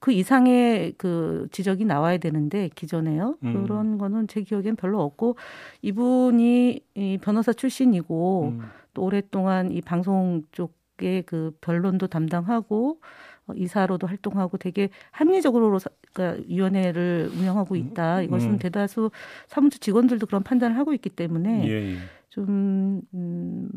그 0.00 0.12
이상의 0.12 0.94
그 0.98 1.48
지적이 1.52 1.84
나와야 1.84 2.18
되는데 2.18 2.68
기존에요. 2.74 3.36
음. 3.44 3.62
그런 3.62 3.98
거는 3.98 4.26
제 4.26 4.42
기억엔 4.42 4.76
별로 4.76 5.02
없고 5.02 5.36
이분이 5.82 6.80
이 6.94 7.18
변호사 7.20 7.52
출신이고 7.52 8.54
음. 8.58 8.62
또 8.98 9.04
오랫동안 9.04 9.70
이 9.70 9.80
방송 9.80 10.42
쪽에 10.50 11.22
그 11.22 11.56
변론도 11.60 12.08
담당하고 12.08 13.00
어, 13.46 13.52
이사로도 13.54 14.08
활동하고 14.08 14.58
되게 14.58 14.90
합리적으로 15.12 15.78
그러니까 16.12 16.42
위원회를 16.48 17.30
운영하고 17.32 17.76
있다. 17.76 18.22
이것은 18.22 18.50
음. 18.50 18.58
대다수 18.58 19.10
사무처 19.46 19.78
직원들도 19.78 20.26
그런 20.26 20.42
판단을 20.42 20.76
하고 20.76 20.92
있기 20.92 21.10
때문에 21.10 21.68
예, 21.68 21.92
예. 21.92 21.96
좀 22.28 23.00
음, 23.14 23.70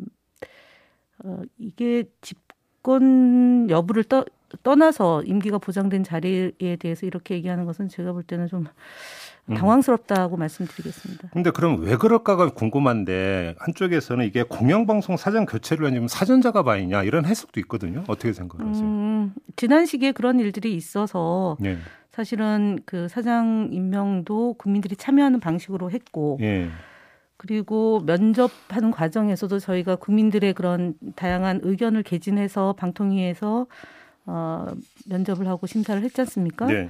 어, 1.24 1.42
이게 1.60 2.06
집권 2.22 3.70
여부를 3.70 4.04
떠, 4.06 4.25
떠나서 4.63 5.22
임기가 5.24 5.60
보장된 5.60 6.04
자리에 6.04 6.78
대해서 6.80 7.06
이렇게 7.06 7.36
얘기하는 7.36 7.66
것은 7.66 7.90
제가 7.90 8.12
볼 8.12 8.24
때는 8.24 8.48
좀 8.48 8.62
음. 8.62 8.66
당황스럽다고 9.55 10.38
음. 10.38 10.39
말씀드리겠습니다. 10.39 11.29
근데 11.31 11.51
그럼 11.51 11.81
왜 11.81 11.96
그럴까가 11.96 12.50
궁금한데 12.50 13.55
한쪽에서는 13.60 14.25
이게 14.25 14.43
공영방송 14.43 15.17
사장 15.17 15.46
교체를 15.46 15.86
아니면 15.86 16.08
사전 16.08 16.41
작업 16.41 16.67
아니냐 16.67 17.03
이런 17.03 17.25
해석도 17.25 17.60
있거든요. 17.62 18.03
어떻게 18.08 18.34
생각하세요? 18.34 18.86
음, 18.86 19.34
지난 19.55 19.86
시기에 19.86 20.12
그런 20.12 20.39
일들이 20.39 20.75
있어서 20.75 21.58
네. 21.60 21.77
사실은 22.12 22.79
그 22.86 23.08
사장 23.08 23.70
임명도 23.72 24.55
국민들이 24.55 24.96
참여하는 24.96 25.39
방식으로 25.39 25.91
했고 25.91 26.38
네. 26.41 26.70
그리고 27.38 28.01
면접하는 28.05 28.91
과정에서도 28.91 29.58
저희가 29.58 29.96
국민들의 29.96 30.53
그런 30.53 30.93
다양한 31.15 31.62
의견을 31.63 32.03
개진해서 32.03 32.74
방통위에서 32.77 33.65
어, 34.27 34.67
면접을 35.08 35.48
하고 35.48 35.65
심사를 35.65 36.00
했지 36.03 36.22
않습니까? 36.22 36.67
네. 36.67 36.89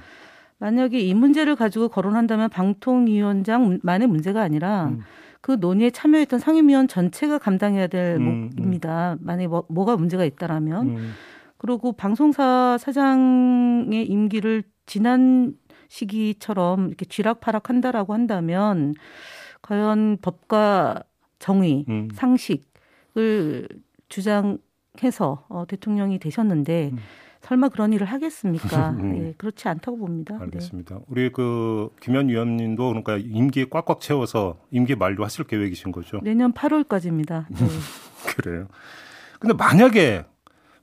만약에 0.62 1.00
이 1.00 1.12
문제를 1.12 1.56
가지고 1.56 1.88
거론한다면 1.88 2.48
방통위원장만의 2.50 4.06
문제가 4.06 4.42
아니라 4.42 4.90
음. 4.90 5.00
그 5.40 5.56
논의에 5.58 5.90
참여했던 5.90 6.38
상임위원 6.38 6.86
전체가 6.86 7.38
감당해야 7.38 7.88
될 7.88 8.14
음, 8.20 8.22
음. 8.22 8.50
몫입니다. 8.54 9.16
만약에 9.18 9.48
뭐, 9.48 9.64
뭐가 9.68 9.96
문제가 9.96 10.24
있다라면. 10.24 10.86
음. 10.86 11.12
그리고 11.58 11.90
방송사 11.90 12.78
사장의 12.78 14.06
임기를 14.06 14.62
지난 14.86 15.54
시기처럼 15.88 16.86
이렇게 16.86 17.06
쥐락파락 17.06 17.68
한다라고 17.68 18.14
한다면 18.14 18.94
과연 19.62 20.18
법과 20.22 21.02
정의, 21.40 21.84
음. 21.88 22.08
상식을 22.14 23.66
주장해서 24.08 25.44
어, 25.48 25.64
대통령이 25.66 26.20
되셨는데 26.20 26.90
음. 26.92 26.98
설마 27.42 27.68
그런 27.68 27.92
일을 27.92 28.06
하겠습니까? 28.06 28.90
음. 28.98 29.12
네, 29.12 29.34
그렇지 29.36 29.68
않다고 29.68 29.98
봅니다. 29.98 30.36
네. 30.36 30.44
알겠습니다. 30.44 30.94
네. 30.96 31.00
우리 31.08 31.32
그 31.32 31.90
김현 32.00 32.28
위원님도 32.28 32.88
그러니까 32.88 33.16
임기 33.18 33.68
꽉꽉 33.68 34.00
채워서 34.00 34.60
임기 34.70 34.94
만료 34.94 35.24
하실 35.24 35.44
계획이신 35.44 35.92
거죠? 35.92 36.20
내년 36.22 36.52
8월까지입니다. 36.52 37.46
네. 37.50 37.66
그래요. 38.36 38.68
근데 39.40 39.54
만약에 39.54 40.24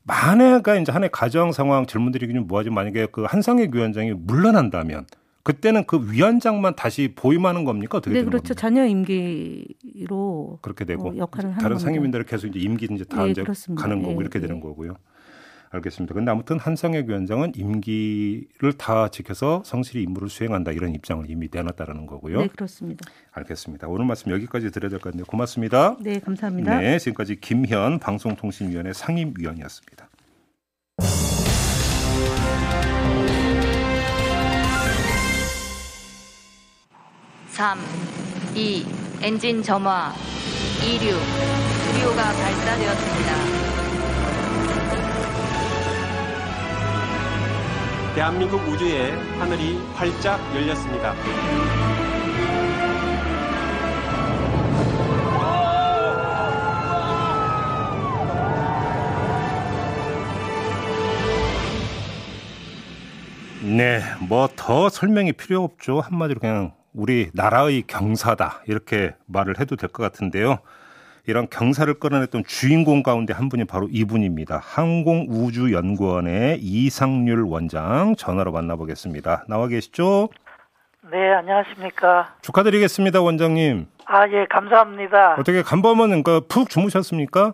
만약에 0.04 0.82
이제 0.82 0.92
한해 0.92 1.10
가정 1.12 1.52
상황 1.52 1.86
질문 1.86 2.12
드리기는 2.12 2.48
뭐하지 2.48 2.72
만약에 2.72 3.08
그 3.12 3.24
한상혁 3.24 3.74
위원장이 3.74 4.14
물러난다면 4.14 5.06
그때는 5.44 5.86
그 5.86 6.12
위원장만 6.12 6.76
다시 6.76 7.14
보임하는 7.16 7.64
겁니까? 7.64 8.00
어떻게 8.00 8.14
네, 8.14 8.24
그렇죠. 8.24 8.54
겁니까? 8.54 8.54
자녀 8.56 8.86
임기로 8.86 10.60
그렇게 10.62 10.84
되고 10.86 11.10
어, 11.10 11.18
역할을 11.18 11.56
다른 11.56 11.80
상임위원들은 11.80 12.26
계속 12.26 12.48
이제 12.48 12.60
임기 12.60 12.88
이제 12.92 13.06
다 13.06 13.24
네, 13.24 13.32
이제 13.32 13.42
그렇습니다. 13.44 13.82
가는 13.82 14.02
거고 14.02 14.16
네, 14.16 14.20
이렇게 14.20 14.40
되는 14.40 14.56
네. 14.56 14.62
거고요. 14.62 14.96
알겠습니다. 15.72 16.14
근데 16.16 16.32
아무튼 16.32 16.58
한상혁 16.60 17.08
위원장은 17.08 17.54
임기를 17.56 18.74
다 18.78 19.10
지켜서 19.10 19.62
성실히 19.66 20.04
임무를 20.04 20.28
수행한다 20.30 20.72
이런 20.72 20.96
입장을 20.96 21.30
이미 21.30 21.48
내놨다라는 21.52 22.08
거고요. 22.08 22.42
네, 22.42 22.48
그렇습니다. 22.48 23.06
알겠습니다. 23.32 23.88
오늘 23.88 24.06
말씀 24.06 24.32
여기까지 24.32 24.72
드려야 24.72 24.90
될 24.90 25.00
것 25.00 25.12
같네요. 25.12 25.26
고맙습니다. 25.26 25.96
네, 26.02 26.20
감사합니다. 26.20 26.80
네, 26.80 26.98
지금까지 26.98 27.40
김현 27.40 28.00
방송통신위원회 28.00 28.94
상임위원이었습니다. 28.94 30.10
3, 37.50 37.78
2, 38.56 38.86
엔진 39.22 39.62
점화, 39.62 40.14
2류, 40.82 41.20
수류가 41.94 42.24
발사되었습니다. 42.24 43.59
대한민국 48.16 48.68
우주의 48.68 49.12
하늘이 49.40 49.78
활짝 49.96 50.40
열렸습니다. 50.56 51.14
네, 63.62 64.02
뭐 64.28 64.48
더 64.56 64.90
설명이 64.90 65.34
필요 65.34 65.64
없죠. 65.64 66.00
한마디로 66.00 66.40
그냥 66.40 66.74
우리 66.94 67.30
나라의 67.34 67.84
경사다 67.88 68.64
이렇게 68.68 69.16
말을 69.26 69.60
해도 69.60 69.76
될 69.76 69.90
것 69.90 70.02
같은데요. 70.04 70.60
이런 71.28 71.48
경사를 71.50 71.94
끌어냈던 71.96 72.44
주인공 72.46 73.04
가운데 73.04 73.34
한 73.34 73.50
분이 73.50 73.66
바로 73.66 73.88
이분입니다. 73.92 74.58
항공우주연구원의 74.64 76.60
이상률 76.62 77.44
원장 77.44 78.16
전화로 78.16 78.52
만나보겠습니다. 78.52 79.46
나와 79.48 79.68
계시죠? 79.68 80.30
네, 81.12 81.34
안녕하십니까. 81.34 82.36
축하드리겠습니다, 82.42 83.22
원장님. 83.22 83.88
아, 84.06 84.28
예, 84.30 84.46
감사합니다. 84.50 85.36
어떻게 85.40 85.62
간밤은 85.62 86.24
그러니까 86.24 86.42
푹 86.48 86.70
주무셨습니까? 86.70 87.54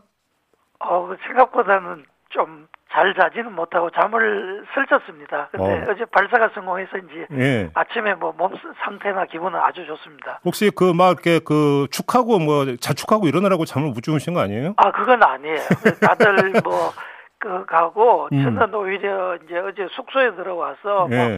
어, 0.79 1.09
생각보다는 1.27 2.05
좀 2.29 2.67
잘 2.95 3.13
자지는 3.13 3.53
못하고 3.53 3.89
잠을 3.91 4.63
설쳤습니다. 4.73 5.49
근데 5.51 5.91
어. 5.91 5.95
제 5.95 6.05
발사가 6.05 6.49
성공해서인지 6.53 7.25
예. 7.33 7.69
아침에 7.73 8.13
뭐 8.13 8.31
몸 8.37 8.53
상태나 8.83 9.25
기분은 9.25 9.59
아주 9.59 9.85
좋습니다. 9.85 10.39
혹시 10.45 10.71
그 10.71 10.93
막 10.93 11.11
이렇게 11.11 11.39
그 11.39 11.87
축하고 11.91 12.39
뭐 12.39 12.65
자축하고 12.79 13.27
일어나라고 13.27 13.65
잠을 13.65 13.89
못 13.89 14.01
주무신 14.01 14.33
거 14.33 14.39
아니에요? 14.39 14.73
아 14.77 14.91
그건 14.91 15.21
아니에요. 15.21 15.59
다들 16.01 16.53
뭐 16.63 16.93
그 17.37 17.65
가고 17.65 18.27
음. 18.31 18.43
저는 18.43 18.73
오히려 18.73 19.35
이제 19.35 19.57
어제 19.59 19.85
숙소에 19.91 20.33
들어와서 20.35 21.07
예. 21.11 21.37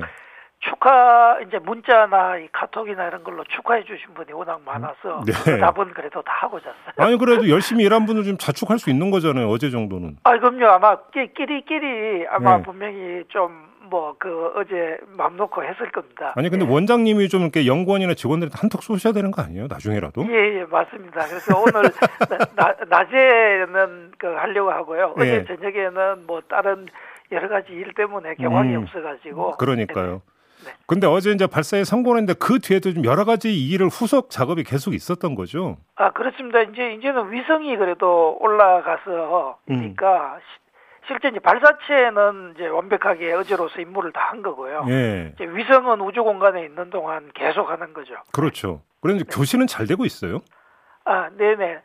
축하 0.60 1.40
이제 1.48 1.60
문자나 1.60 2.38
이 2.38 2.48
카톡이나 2.52 3.08
이런 3.08 3.24
걸로 3.24 3.44
축하해 3.46 3.84
주신 3.84 4.14
분이 4.14 4.34
워낙 4.34 4.60
많아서 4.66 5.24
네. 5.26 5.34
그 5.46 5.58
답은 5.60 5.94
그래도 5.94 6.22
다 6.24 6.34
하고 6.42 6.60
잤어요. 6.60 6.74
아니 6.98 7.18
그래도 7.18 7.48
열심히 7.50 7.84
일한 7.84 8.06
분을 8.06 8.24
좀 8.24 8.38
자축할 8.38 8.80
수 8.80 8.90
있는 8.90 9.12
거잖아요. 9.12 9.48
어제 9.50 9.70
정도는. 9.70 10.18
아 10.24 10.32
그럼요. 10.38 10.66
아마 10.68 10.98
끼리끼리 11.12 12.28
아마 12.30 12.58
네. 12.58 12.64
분명히 12.64 13.24
좀 13.30 13.68
뭐 13.90 14.16
그 14.20 14.52
어제 14.56 14.98
맘 15.18 15.38
놓고 15.38 15.64
했을 15.64 15.92
겁니다. 15.92 16.34
아니 16.36 16.50
근데 16.50 16.66
예. 16.66 16.70
원장님이 16.70 17.30
좀 17.30 17.42
이렇게 17.42 17.66
연구원이나 17.66 18.14
직원들한테 18.14 18.58
한턱 18.60 18.84
쏘셔야 18.84 19.14
되는 19.14 19.32
거 19.32 19.42
아니에요? 19.42 19.68
나중에라도? 19.68 20.26
예, 20.30 20.60
예 20.60 20.66
맞습니다. 20.66 21.26
그래서 21.28 21.58
오늘 21.60 21.90
나, 22.56 22.76
낮에는 22.88 24.12
그 24.18 24.28
하려고 24.28 24.72
하고요. 24.72 25.14
어제 25.18 25.36
예. 25.36 25.46
저녁에는 25.46 26.26
뭐 26.26 26.42
다른 26.48 26.88
여러 27.32 27.48
가지 27.50 27.74
일 27.74 27.94
때문에 27.94 28.36
경황이 28.36 28.76
음, 28.76 28.84
없어가지고. 28.84 29.58
그러니까요. 29.58 30.22
네. 30.68 30.74
근데 30.86 31.08
어제 31.08 31.32
이제 31.32 31.48
발사에 31.48 31.84
성공했는데 31.84 32.36
그 32.40 32.60
뒤에도 32.60 32.94
좀 32.94 33.06
여러 33.06 33.24
가지 33.26 33.54
일을 33.68 33.88
후속 33.88 34.30
작업이 34.30 34.64
계속 34.64 34.94
있었던 34.94 35.36
거죠. 35.36 35.78
아 35.96 36.12
그렇습니다. 36.12 36.62
이제 36.62 36.94
이제는 36.94 37.32
위성이 37.32 37.76
그래도 37.78 38.38
올라가서 38.40 39.60
그러니까 39.66 40.36
음. 40.36 40.40
실제 41.08 41.30
이제 41.30 41.40
발사체는 41.40 42.54
이제 42.56 42.68
완벽하게 42.68 43.32
어제로서 43.34 43.80
임무를 43.80 44.12
다 44.12 44.28
한 44.28 44.42
거고요. 44.42 44.84
예. 44.90 45.32
이제 45.36 45.46
위성은 45.46 46.02
우주 46.02 46.22
공간에 46.22 46.66
있는 46.66 46.90
동안 46.90 47.32
계속 47.34 47.70
하는 47.70 47.94
거죠. 47.94 48.16
그렇죠. 48.34 48.82
그런데 49.00 49.24
네. 49.24 49.30
교신은 49.34 49.68
잘 49.68 49.88
되고 49.88 50.04
있어요. 50.04 50.40
아, 51.06 51.30
네네. 51.38 51.80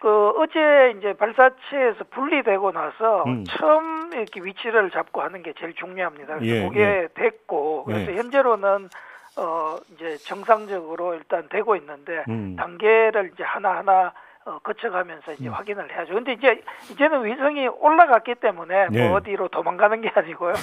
그 0.00 0.28
어제 0.38 0.94
이제 0.96 1.12
발사체에서 1.14 2.04
분리되고 2.10 2.70
나서 2.72 3.24
음. 3.24 3.44
처음 3.48 4.12
이렇게 4.12 4.40
위치를 4.40 4.90
잡고 4.90 5.20
하는 5.20 5.42
게 5.42 5.52
제일 5.58 5.74
중요합니다. 5.74 6.40
예, 6.42 6.68
그게 6.68 6.80
예. 6.80 7.08
됐고 7.14 7.84
그래서 7.84 8.12
예. 8.12 8.16
현재로는 8.16 8.88
어 9.36 9.76
이제 9.94 10.16
정상적으로 10.18 11.14
일단 11.14 11.48
되고 11.48 11.74
있는데 11.76 12.24
음. 12.28 12.54
단계를 12.56 13.32
이제 13.34 13.42
하나 13.42 13.76
하나 13.78 14.12
어, 14.44 14.58
거쳐가면서 14.60 15.32
이제 15.32 15.48
음. 15.48 15.52
확인을 15.52 15.92
해야죠. 15.92 16.14
근데 16.14 16.32
이제 16.32 16.62
이제는 16.90 17.24
위성이 17.24 17.66
올라갔기 17.66 18.36
때문에 18.36 18.88
뭐 18.88 19.00
예. 19.00 19.08
어디로 19.08 19.48
도망가는 19.48 20.00
게 20.00 20.10
아니고요. 20.14 20.54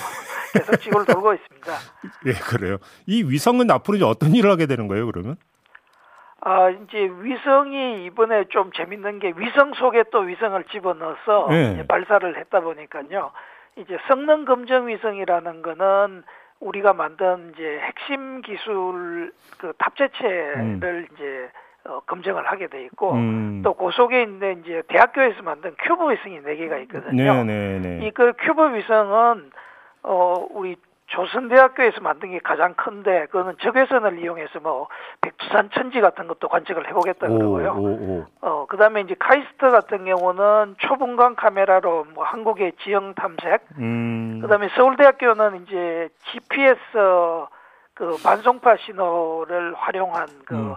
계속 0.54 0.78
지구를 0.78 1.06
돌고 1.06 1.34
있습니다. 1.34 1.72
예, 2.26 2.34
그래요. 2.34 2.78
이 3.06 3.24
위성은 3.24 3.70
앞으로 3.70 3.98
이제 3.98 4.06
어떤 4.06 4.34
일을 4.34 4.50
하게 4.50 4.66
되는 4.66 4.88
거예요, 4.88 5.06
그러면? 5.06 5.36
아, 6.48 6.70
이제 6.70 7.12
위성이 7.22 8.06
이번에 8.06 8.44
좀 8.50 8.72
재밌는 8.72 9.18
게 9.18 9.34
위성 9.36 9.74
속에 9.74 10.04
또 10.12 10.20
위성을 10.20 10.64
집어넣어서 10.66 11.48
네. 11.50 11.88
발사를 11.88 12.38
했다 12.38 12.60
보니까요. 12.60 13.32
이제 13.78 13.98
성능 14.08 14.46
검정 14.46 14.88
위성이라는 14.88 15.64
거는 15.64 16.24
우리가 16.60 16.94
만든 16.94 17.52
이제 17.54 17.80
핵심 17.82 18.44
기술 18.44 19.34
그 19.58 19.74
탑재체를 19.80 20.84
음. 20.84 21.08
이제 21.16 21.50
어, 21.86 22.02
검증을 22.02 22.46
하게 22.46 22.68
돼 22.68 22.84
있고 22.84 23.14
음. 23.14 23.64
또 23.64 23.77
그 23.77 23.90
속에 23.94 24.22
있는 24.22 24.62
이제 24.64 24.84
대학교에서 24.88 25.42
만든 25.42 25.76
큐브 25.80 26.12
위성이 26.12 26.42
네 26.44 26.58
개가 26.58 26.78
있거든요. 26.78 27.44
네, 27.44 27.44
네, 27.44 27.80
네. 27.80 28.08
이 28.08 28.14
그 28.14 28.34
큐브 28.38 28.76
위성은 28.76 29.50
어 30.04 30.46
우리 30.52 30.76
조선대학교에서 31.08 32.02
만든 32.02 32.32
게 32.32 32.40
가장 32.40 32.74
큰데 32.74 33.28
그거는 33.28 33.56
적외선을 33.62 34.20
이용해서 34.20 34.60
뭐 34.60 34.88
백두산 35.22 35.70
천지 35.72 36.02
같은 36.02 36.28
것도 36.28 36.48
관측을 36.48 36.88
해보겠다 36.90 37.28
그러고요. 37.28 37.74
오, 37.74 37.86
오, 37.86 38.26
어 38.42 38.66
그다음에 38.68 39.02
이제 39.02 39.16
카이스트 39.20 39.70
같은 39.70 40.06
경우는 40.06 40.76
초분광 40.80 41.36
카메라로 41.36 42.06
뭐 42.16 42.24
한국의 42.24 42.74
지형 42.84 43.14
탐색. 43.14 43.62
음. 43.78 44.40
그다음에 44.42 44.70
서울대학교는 44.76 45.64
이제 45.64 46.10
GPS 46.32 46.76
그 47.94 48.18
반송파 48.24 48.76
신호를 48.78 49.74
활용한 49.76 50.28
그 50.46 50.56
음. 50.56 50.76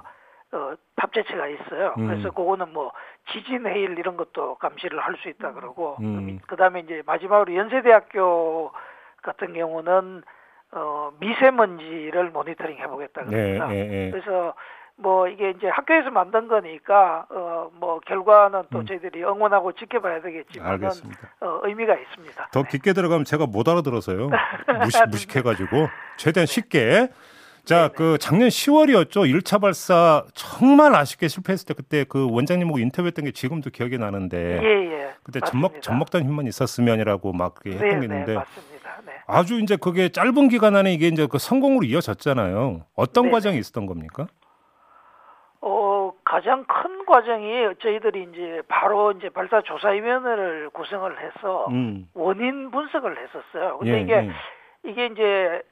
어, 0.52 0.72
탑재체가 0.96 1.46
있어요. 1.48 1.94
음. 1.98 2.06
그래서 2.06 2.30
그거는 2.30 2.72
뭐 2.72 2.92
지진 3.32 3.66
해일 3.66 3.98
이런 3.98 4.16
것도 4.16 4.56
감시를 4.56 4.98
할 5.00 5.16
수 5.16 5.28
있다 5.28 5.52
그러고 5.52 5.96
음. 6.00 6.38
그다음에 6.46 6.80
이제 6.80 7.02
마지막으로 7.06 7.54
연세대학교 7.54 8.70
같은 9.22 9.52
경우는 9.54 10.22
어, 10.72 11.10
미세먼지를 11.20 12.30
모니터링 12.30 12.78
해보겠다 12.78 13.24
그럽니다. 13.24 13.66
네, 13.68 13.74
네, 13.84 13.88
네. 13.88 14.10
그래서 14.10 14.54
뭐 14.96 15.28
이게 15.28 15.50
이제 15.50 15.68
학교에서 15.68 16.10
만든 16.10 16.48
거니까 16.48 17.26
어 17.30 17.58
뭐 17.78 18.00
결과는 18.00 18.64
또 18.72 18.80
음. 18.80 18.86
저희들이 18.86 19.22
응원하고 19.22 19.72
지켜봐야 19.72 20.20
되겠지만 20.20 20.82
어, 21.40 21.60
의미가 21.62 21.94
있습니다. 21.94 22.48
더 22.52 22.62
깊게 22.64 22.92
들어가면 22.92 23.24
제가 23.24 23.46
못 23.46 23.68
알아들어서요. 23.68 24.28
무식 24.82 25.08
무식해가지고 25.08 25.88
최대한 26.16 26.46
쉽게. 26.46 27.08
자, 27.64 27.88
그 27.94 28.16
작년 28.18 28.48
10월이었죠. 28.48 29.30
1차 29.30 29.60
발사 29.60 30.24
정말 30.34 30.94
아쉽게 30.94 31.28
실패했을 31.28 31.66
때 31.68 31.74
그때 31.74 32.04
그 32.08 32.26
원장님하고 32.30 32.78
인터뷰했던 32.78 33.26
게 33.26 33.30
지금도 33.30 33.70
기억이 33.70 33.98
나는데. 33.98 34.60
예, 34.62 34.92
예. 34.92 35.14
그때 35.22 35.40
젖먹 35.40 35.82
젖먹던 35.82 36.22
힘만 36.24 36.46
있었으면이라고 36.46 37.32
막 37.34 37.56
했던 37.66 37.80
네, 37.80 37.98
게 37.98 38.04
있는데. 38.06 38.32
네, 38.32 38.34
맞습니다. 38.34 38.77
아주 39.28 39.60
이제 39.60 39.76
그게 39.76 40.08
짧은 40.08 40.48
기간 40.48 40.74
안에 40.74 40.92
이게 40.92 41.06
이제 41.06 41.26
그 41.30 41.38
성공으로 41.38 41.84
이어졌잖아요. 41.84 42.86
어떤 42.96 43.24
네네. 43.24 43.32
과정이 43.32 43.58
있었던 43.58 43.86
겁니까? 43.86 44.26
어, 45.60 46.12
가장 46.24 46.64
큰 46.64 47.04
과정이 47.04 47.74
저희들이 47.82 48.28
이제 48.32 48.62
바로 48.68 49.12
이제 49.12 49.28
발사 49.28 49.60
조사위원회를 49.60 50.70
구성을 50.70 51.10
해서 51.20 51.66
음. 51.68 52.08
원인 52.14 52.70
분석을 52.70 53.18
했었어요. 53.18 53.78
근데 53.78 53.98
예, 53.98 54.00
이게 54.00 54.12
예. 54.14 54.30
이게 54.90 55.06
이제 55.06 55.62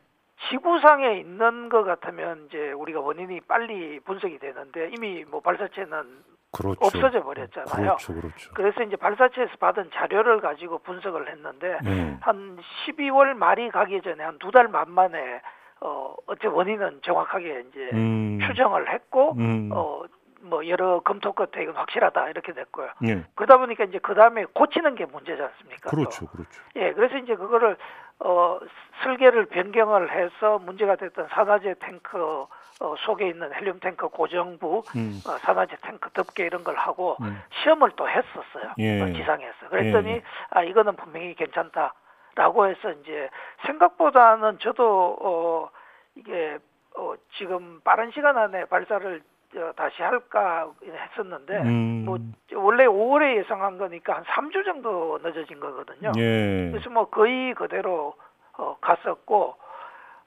지구상에 0.50 1.18
있는 1.18 1.70
것 1.70 1.82
같으면 1.82 2.46
이제 2.48 2.72
우리가 2.72 3.00
원인이 3.00 3.40
빨리 3.48 4.00
분석이 4.00 4.38
되는데 4.38 4.90
이미 4.94 5.24
뭐 5.24 5.40
발사체는 5.40 6.35
그렇죠. 6.56 6.78
없어져 6.82 7.22
버렸잖아요. 7.22 7.66
그렇죠, 7.96 8.14
그렇죠. 8.14 8.50
그래서 8.54 8.82
이제 8.82 8.96
발사체에서 8.96 9.56
받은 9.58 9.90
자료를 9.94 10.40
가지고 10.40 10.78
분석을 10.78 11.28
했는데 11.30 11.78
네. 11.84 12.16
한 12.20 12.58
12월 12.86 13.34
말이 13.34 13.70
가기 13.70 14.02
전에 14.02 14.24
한 14.24 14.38
두 14.38 14.50
달 14.50 14.68
만 14.68 14.90
만에 14.90 15.40
어 15.80 16.14
어째 16.26 16.48
원인은 16.48 17.00
정확하게 17.02 17.64
이제 17.68 17.90
음. 17.92 18.38
추정을 18.46 18.88
했고 18.92 19.32
음. 19.36 19.70
어뭐 19.72 20.66
여러 20.68 21.00
검토 21.00 21.32
끝에 21.32 21.62
이건 21.64 21.76
확실하다 21.76 22.30
이렇게 22.30 22.52
됐고요. 22.54 22.88
예. 23.06 23.24
그러다 23.34 23.58
보니까 23.58 23.84
이제 23.84 23.98
그 23.98 24.14
다음에 24.14 24.46
고치는 24.54 24.94
게 24.94 25.04
문제지 25.04 25.42
않습니까? 25.42 25.90
그렇죠, 25.90 26.24
또. 26.24 26.30
그렇죠. 26.32 26.62
예, 26.76 26.92
그래서 26.94 27.16
이제 27.18 27.34
그거를 27.36 27.76
어 28.20 28.58
설계를 29.02 29.46
변경을 29.46 30.10
해서 30.10 30.58
문제가 30.60 30.96
됐던 30.96 31.28
산화제 31.30 31.74
탱크 31.80 32.46
어, 32.80 32.94
속에 32.98 33.28
있는 33.28 33.52
헬륨 33.54 33.80
탱크 33.80 34.08
고정부, 34.08 34.82
음. 34.96 35.20
어, 35.26 35.38
산화제 35.38 35.76
탱크 35.82 36.10
덮개 36.10 36.44
이런 36.44 36.62
걸 36.62 36.76
하고 36.76 37.16
음. 37.22 37.40
시험을 37.62 37.92
또 37.96 38.08
했었어요. 38.08 38.74
예. 38.78 39.00
어, 39.00 39.12
지상에서. 39.12 39.68
그랬더니 39.70 40.10
예. 40.10 40.22
아 40.50 40.62
이거는 40.62 40.96
분명히 40.96 41.34
괜찮다라고 41.34 42.66
해서 42.66 42.92
이제 43.00 43.30
생각보다는 43.64 44.58
저도 44.58 45.16
어 45.20 45.70
이게 46.16 46.58
어 46.96 47.14
지금 47.38 47.80
빠른 47.82 48.10
시간 48.10 48.36
안에 48.36 48.66
발사를 48.66 49.22
어, 49.56 49.72
다시 49.74 50.02
할까 50.02 50.70
했었는데 50.84 51.56
음. 51.62 52.04
뭐 52.04 52.18
원래 52.52 52.84
5월에 52.84 53.38
예상한 53.38 53.78
거니까 53.78 54.16
한 54.16 54.24
3주 54.24 54.66
정도 54.66 55.18
늦어진 55.22 55.60
거거든요. 55.60 56.12
예. 56.18 56.68
그래서 56.70 56.90
뭐 56.90 57.08
거의 57.08 57.54
그대로 57.54 58.14
어, 58.58 58.76
갔었고 58.82 59.56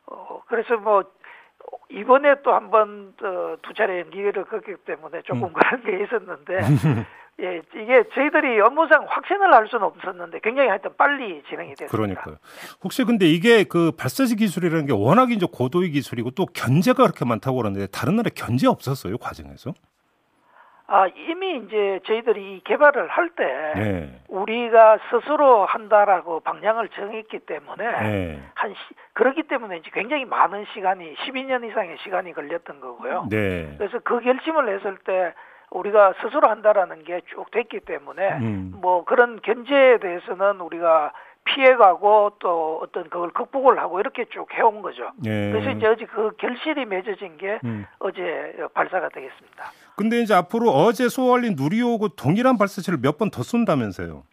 어, 0.08 0.42
그래서 0.48 0.78
뭐 0.78 1.04
이번에 1.92 2.42
또 2.44 2.52
한 2.52 2.70
번 2.70 3.14
두 3.62 3.74
차례 3.76 4.00
연기를 4.02 4.46
걷기 4.46 4.76
때문에 4.86 5.22
조금 5.24 5.46
음. 5.46 5.54
그런 5.54 5.84
게 5.84 6.04
있었는데 6.04 6.58
예, 7.42 7.62
이게 7.74 8.04
저희들이 8.14 8.60
업무상 8.62 9.06
확신을 9.08 9.54
할 9.54 9.68
수는 9.68 9.86
없었는데 9.86 10.40
굉장히 10.44 10.70
하여튼 10.70 10.92
빨리 10.98 11.42
진행이 11.50 11.70
됐습니다. 11.76 11.92
그러니까요. 11.96 12.36
혹시 12.84 13.04
근데 13.06 13.26
이게 13.28 13.64
그 13.64 13.92
발사지 13.98 14.36
기술이라는 14.36 14.86
게 14.88 14.94
워낙 14.94 15.32
이제 15.32 15.46
고도의 15.52 15.92
기술이고 15.92 16.32
또 16.32 16.46
견제가 16.48 17.04
그렇게 17.04 17.24
많다고 17.26 17.58
그러는데 17.58 17.88
다른 17.88 18.18
나라 18.18 18.30
견제 18.36 18.68
없었어요 18.68 19.18
과정에서? 19.18 19.74
아, 20.92 21.08
이미 21.16 21.58
이제 21.58 22.00
저희들이 22.06 22.62
개발을 22.66 23.08
할때 23.10 23.44
네. 23.76 24.22
우리가 24.28 24.98
스스로 25.12 25.66
한다라고 25.66 26.40
방향을 26.40 26.90
정했기 26.90 27.40
때문에 27.40 27.92
네. 28.02 28.40
한 28.56 28.74
시, 28.74 28.80
그렇기 29.14 29.44
때문에 29.44 29.78
이제 29.78 29.92
굉장히 29.94 30.26
많은 30.26 30.66
시간이 30.74 31.16
12년 31.16 31.64
이상의 31.70 31.98
시간이 32.04 32.34
걸렸던 32.34 32.80
거고요. 32.80 33.28
네. 33.30 33.76
그래서 33.78 34.00
그 34.04 34.20
결심을 34.20 34.74
했을 34.76 34.98
때 34.98 35.34
우리가 35.70 36.14
스스로 36.24 36.50
한다라는 36.50 37.04
게 37.04 37.22
쭉 37.28 37.52
됐기 37.52 37.82
때문에 37.82 38.38
음. 38.40 38.74
뭐 38.82 39.06
그런 39.06 39.40
견제에 39.42 40.00
대해서는 40.00 40.60
우리가 40.62 41.14
피해가고 41.46 42.34
또 42.40 42.80
어떤 42.84 43.04
그걸 43.10 43.30
극복을 43.32 43.80
하고 43.80 44.00
이렇게 44.00 44.26
쭉 44.26 44.52
해온 44.54 44.82
거죠. 44.82 45.12
예. 45.26 45.52
그래서 45.52 45.72
이제 45.72 45.88
어제 45.88 46.06
그 46.06 46.32
결실이 46.38 46.86
맺어진 46.86 47.38
게 47.38 47.60
음. 47.64 47.86
어제 48.00 48.56
발사가 48.74 49.10
되겠습니다. 49.10 49.66
근데 50.00 50.22
이제 50.22 50.34
앞으로 50.34 50.70
어제 50.70 51.10
소환린 51.10 51.56
누리호고 51.58 52.10
동일한 52.16 52.58
발사체를 52.58 53.00
몇 53.02 53.18
번 53.18 53.30
더 53.32 53.44
쏜다면서요? 53.44 54.24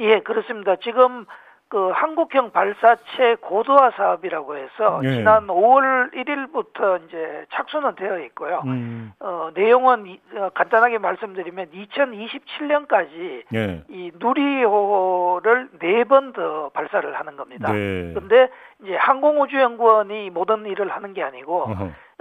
예, 0.00 0.20
그렇습니다. 0.20 0.76
지금 0.76 1.24
그 1.70 1.90
한국형 1.90 2.50
발사체 2.50 3.36
고도화 3.40 3.92
사업이라고 3.92 4.56
해서 4.56 5.00
예. 5.04 5.10
지난 5.14 5.46
5월 5.46 6.12
1일부터 6.12 7.00
이제 7.06 7.46
착수는 7.52 7.94
되어 7.94 8.18
있고요. 8.24 8.60
음. 8.66 9.12
어, 9.20 9.50
내용은 9.54 10.04
이, 10.08 10.20
어, 10.34 10.50
간단하게 10.52 10.98
말씀드리면 10.98 11.68
2027년까지 11.70 13.44
예. 13.54 13.84
이 13.88 14.10
누리호를 14.18 15.68
네 15.78 16.02
번 16.04 16.32
더 16.32 16.70
발사를 16.70 17.12
하는 17.18 17.36
겁니다. 17.36 17.72
네. 17.72 18.12
근데 18.14 18.48
이제 18.82 18.96
항공우주연구원이 18.96 20.30
모든 20.30 20.66
일을 20.66 20.88
하는 20.90 21.12
게 21.14 21.22
아니고 21.22 21.66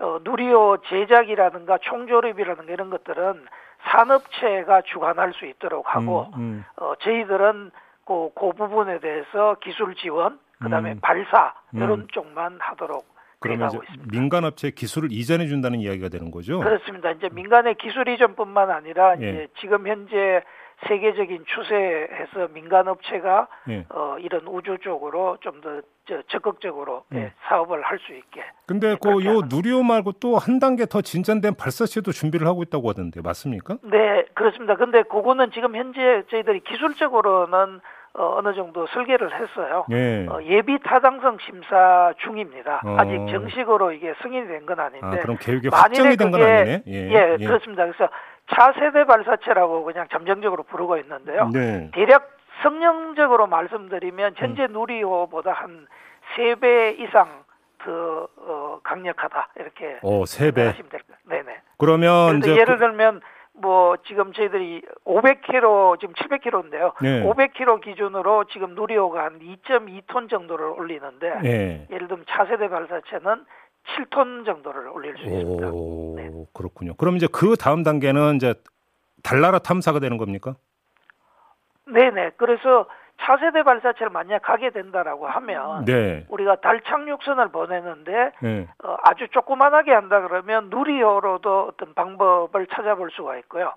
어, 0.02 0.20
누리호 0.24 0.78
제작이라든가 0.88 1.80
총조립이라든가 1.82 2.72
이런 2.72 2.90
것들은 2.92 3.46
산업체가 3.84 4.82
주관할 4.84 5.34
수 5.34 5.46
있도록 5.46 5.96
하고 5.96 6.28
음, 6.36 6.40
음. 6.40 6.66
어, 6.78 6.94
저희들은 7.00 7.72
그, 8.10 8.32
그 8.34 8.52
부분에 8.54 9.00
대해서 9.00 9.56
기술 9.62 9.94
지원, 9.94 10.40
그다음에 10.60 10.94
음. 10.94 11.00
발사 11.00 11.54
이런 11.74 11.92
음. 11.92 12.08
쪽만 12.12 12.58
하도록 12.60 13.06
그러면 13.40 13.70
민간 14.12 14.44
업체 14.46 14.72
기술을 14.72 15.12
이전해 15.12 15.46
준다는 15.46 15.80
이야기가 15.80 16.10
되는 16.10 16.32
거죠? 16.32 16.60
그렇습니다. 16.60 17.12
이제 17.12 17.30
민간의 17.32 17.76
기술 17.76 18.10
이전뿐만 18.10 18.72
아니라 18.72 19.14
예. 19.22 19.30
이제 19.30 19.48
지금 19.62 19.88
현재 19.88 20.42
세계적인 20.88 21.46
추세에서 21.46 22.48
민간 22.54 22.88
업체가 22.88 23.48
예. 23.70 23.86
어, 23.90 24.18
이런 24.20 24.48
우주 24.48 24.78
쪽으로 24.82 25.38
좀 25.42 25.62
더 25.62 25.82
적극적으로 26.30 27.04
예. 27.14 27.18
예, 27.18 27.34
사업을 27.48 27.84
할 27.84 28.00
수 28.00 28.14
있게. 28.14 28.42
근데 28.66 28.96
그요 29.02 29.42
누리호 29.48 29.84
말고 29.84 30.14
또 30.14 30.38
한 30.38 30.58
단계 30.60 30.86
더 30.88 31.02
진전된 31.02 31.54
발사체도 31.56 32.12
준비를 32.12 32.48
하고 32.48 32.64
있다고 32.64 32.90
하던데 32.90 33.22
맞습니까? 33.22 33.78
네, 33.84 34.26
그렇습니다. 34.34 34.76
근데 34.76 35.04
그거는 35.04 35.52
지금 35.52 35.76
현재 35.76 36.24
저희들이 36.32 36.62
기술적으로는 36.62 37.80
어, 38.20 38.36
어느 38.38 38.54
정도 38.54 38.86
설계를 38.88 39.34
했어요. 39.34 39.86
예. 39.92 40.28
어, 40.28 40.42
예비 40.44 40.78
타당성 40.84 41.38
심사 41.40 42.14
중입니다. 42.18 42.82
어. 42.84 42.98
아직 43.00 43.16
정식으로 43.32 43.94
이게 43.94 44.14
승인이 44.22 44.46
된 44.48 44.66
건 44.66 44.78
아닌데. 44.82 45.08
아, 45.08 45.22
그럼 45.22 45.38
계획이 45.40 45.70
확정이 45.72 46.18
된 46.18 46.30
건 46.32 46.42
아니네. 46.44 46.84
예, 46.86 46.94
예, 47.10 47.38
예, 47.40 47.46
그렇습니다. 47.46 47.86
그래서 47.86 48.10
차세대 48.54 49.06
발사체라고 49.06 49.86
그냥 49.86 50.08
잠정적으로 50.12 50.64
부르고 50.64 50.98
있는데요. 50.98 51.50
네. 51.54 51.90
대략 51.94 52.30
성능적으로 52.62 53.48
말씀드리면 53.48 54.34
현재 54.36 54.64
음. 54.64 54.74
누리호보다 54.74 55.52
한 55.54 55.88
세 56.36 56.56
배 56.56 56.92
이상 57.00 57.28
더 57.84 58.28
어, 58.38 58.80
강력하다 58.84 59.48
이렇게 59.56 59.98
어, 60.04 60.24
3배. 60.26 60.58
하시면 60.68 60.90
될 60.90 61.02
거예요. 61.02 61.18
네네. 61.44 61.58
그러면 61.78 62.38
이제 62.40 62.52
예를 62.52 62.76
그 62.76 62.80
들면 62.80 63.22
뭐 63.60 63.98
지금 64.08 64.32
저희들이 64.34 64.82
500km 65.06 66.00
지금 66.00 66.14
700km인데요. 66.16 66.94
네. 67.02 67.24
500km 67.24 67.82
기준으로 67.84 68.46
지금 68.46 68.76
누리호가 68.76 69.24
한 69.26 69.40
2.2톤 69.40 70.30
정도를 70.30 70.68
올리는데 70.68 71.40
네. 71.42 71.88
예를 71.92 72.08
들면 72.08 72.26
차세대 72.30 72.70
발사체는 72.70 73.46
7톤 73.98 74.46
정도를 74.46 74.88
올릴 74.90 75.16
수 75.18 75.24
있습니다. 75.24 75.70
오, 75.72 76.14
네. 76.16 76.30
그렇군요. 76.54 76.94
그럼 76.96 77.18
이제 77.18 77.28
그 77.32 77.56
다음 77.56 77.84
단계는 77.84 78.36
이제 78.36 78.54
달나라 79.24 79.60
탐사가 79.60 80.00
되는 80.00 80.18
겁니까? 80.18 80.56
네네. 81.86 82.32
그래서 82.38 82.86
차세대 83.22 83.64
발사체를 83.64 84.10
만약 84.12 84.42
가게 84.42 84.70
된다라고 84.70 85.28
하면 85.28 85.86
네. 85.86 86.26
우리가 86.30 86.58
달 86.58 86.82
착륙선을 86.82 87.50
보내는데 87.50 88.32
네. 88.42 88.68
어, 88.84 88.96
아주 89.04 89.28
조그만하게 89.30 89.92
한다 89.92 90.22
그러면 90.22 90.70
누리호로도 90.70 91.68
어떤 91.70 91.94
방법을 91.94 92.68
찾아볼 92.68 93.12
수가 93.12 93.38
있고요. 93.38 93.74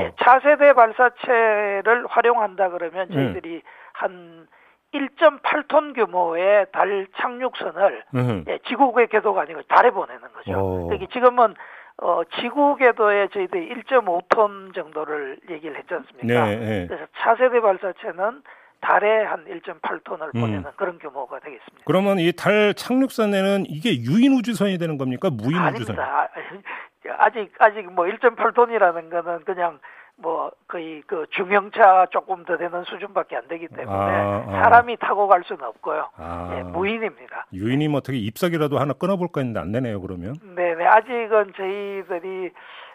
예, 0.00 0.12
차세대 0.22 0.72
발사체를 0.72 2.06
활용한다 2.08 2.70
그러면 2.70 3.08
네. 3.08 3.14
저희들이 3.14 3.54
네. 3.54 3.62
한 3.92 4.48
1.8톤 4.92 5.94
규모의 5.94 6.66
달 6.72 7.06
착륙선을 7.16 8.04
예, 8.48 8.58
지구의 8.66 9.06
궤도가 9.08 9.42
아니고 9.42 9.62
달에 9.62 9.90
보내는 9.90 10.32
거죠. 10.32 10.88
그러니 10.88 11.06
지금은 11.08 11.54
어, 12.02 12.22
지구 12.40 12.76
궤도에 12.76 13.28
저희들이 13.28 13.68
1.5톤 13.74 14.74
정도를 14.74 15.38
얘기를 15.50 15.76
했지 15.76 15.94
않습니까? 15.94 16.44
네, 16.46 16.56
네. 16.56 16.86
그래서 16.88 17.06
차세대 17.18 17.60
발사체는 17.60 18.42
달에 18.80 19.24
한 19.24 19.44
1.8톤을 19.44 20.34
음. 20.34 20.40
보내는 20.40 20.64
그런 20.76 20.98
규모가 20.98 21.38
되겠습니다. 21.40 21.82
그러면 21.84 22.18
이 22.18 22.32
달 22.32 22.72
착륙선에는 22.74 23.66
이게 23.68 23.96
유인 24.00 24.32
우주선이 24.32 24.78
되는 24.78 24.96
겁니까? 24.98 25.28
무인 25.30 25.56
우주선? 25.74 25.98
아닙니다. 25.98 26.28
아직 27.18 27.52
아직 27.58 27.90
뭐 27.92 28.04
1.8톤이라는 28.06 29.10
거는 29.10 29.44
그냥 29.44 29.78
뭐 30.16 30.50
거의 30.68 31.02
그 31.06 31.24
중형차 31.30 32.06
조금 32.10 32.44
더 32.44 32.56
되는 32.58 32.84
수준밖에 32.84 33.36
안 33.36 33.48
되기 33.48 33.66
때문에 33.68 33.88
아, 33.90 34.44
아. 34.46 34.62
사람이 34.64 34.98
타고 34.98 35.26
갈 35.28 35.42
수는 35.44 35.64
없고요. 35.64 36.10
아. 36.16 36.54
예, 36.58 36.62
무인입니다. 36.62 37.46
유인이 37.54 37.88
뭐 37.88 37.98
어떻게 37.98 38.18
입석이라도 38.18 38.78
하나 38.78 38.92
끊어볼까 38.92 39.40
했는데 39.40 39.60
안 39.60 39.72
되네요. 39.72 40.00
그러면. 40.02 40.34
네 40.54 40.69
네 40.80 40.86
아직은 40.86 41.52
저희들이 41.54 42.50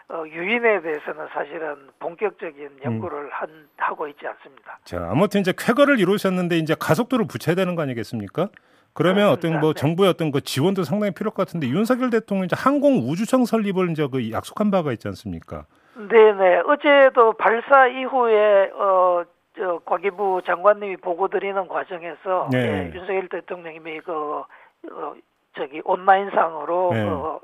어, 0.08 0.24
유인에 0.26 0.82
대해서는 0.82 1.28
사실은 1.32 1.76
본격적인 2.00 2.80
연구를 2.84 3.26
음. 3.26 3.28
한, 3.30 3.68
하고 3.76 4.08
있지 4.08 4.26
않습니다. 4.26 4.80
자 4.82 5.08
아무튼 5.08 5.40
이제 5.40 5.52
쾌거를 5.56 6.00
이루셨는데 6.00 6.58
이제 6.58 6.74
가속도를 6.78 7.28
붙여야 7.28 7.54
되는 7.54 7.76
거 7.76 7.82
아니겠습니까? 7.82 8.48
그러면 8.92 9.28
어떤 9.28 9.60
뭐 9.60 9.72
네. 9.72 9.80
정부의 9.80 10.10
어떤 10.10 10.32
그 10.32 10.40
지원도 10.40 10.82
상당히 10.82 11.14
필요할 11.14 11.32
것 11.32 11.46
같은데 11.46 11.68
윤석열 11.68 12.10
대통령 12.10 12.46
이제 12.46 12.56
항공 12.58 13.08
우주청 13.08 13.44
설립을 13.44 13.90
이제 13.90 14.08
그 14.10 14.32
약속한 14.32 14.72
바가 14.72 14.90
있지 14.92 15.06
않습니까? 15.06 15.66
네네. 15.94 16.62
어제도 16.66 17.34
발사 17.34 17.86
이후에 17.86 18.70
어, 18.74 19.22
저 19.56 19.80
과기부 19.84 20.42
장관님이 20.44 20.96
보고 20.96 21.28
드리는 21.28 21.68
과정에서 21.68 22.48
네. 22.50 22.58
예, 22.58 22.98
윤석열 22.98 23.28
대통령님이 23.28 24.00
그 24.00 24.12
어, 24.12 25.14
저기 25.56 25.80
온라인상으로 25.84 26.90
네. 26.92 27.04
그 27.04 27.38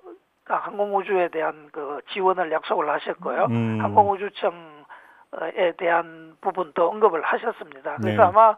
항공우주에 0.47 1.29
대한 1.29 1.69
그 1.73 2.01
지원을 2.13 2.51
약속을 2.53 2.89
하셨고요. 2.91 3.47
음. 3.51 3.79
항공우주청에 3.81 5.73
대한 5.79 6.35
부분도 6.41 6.89
언급을 6.89 7.23
하셨습니다. 7.23 7.97
그래서 8.01 8.23
네. 8.23 8.29
아마 8.29 8.57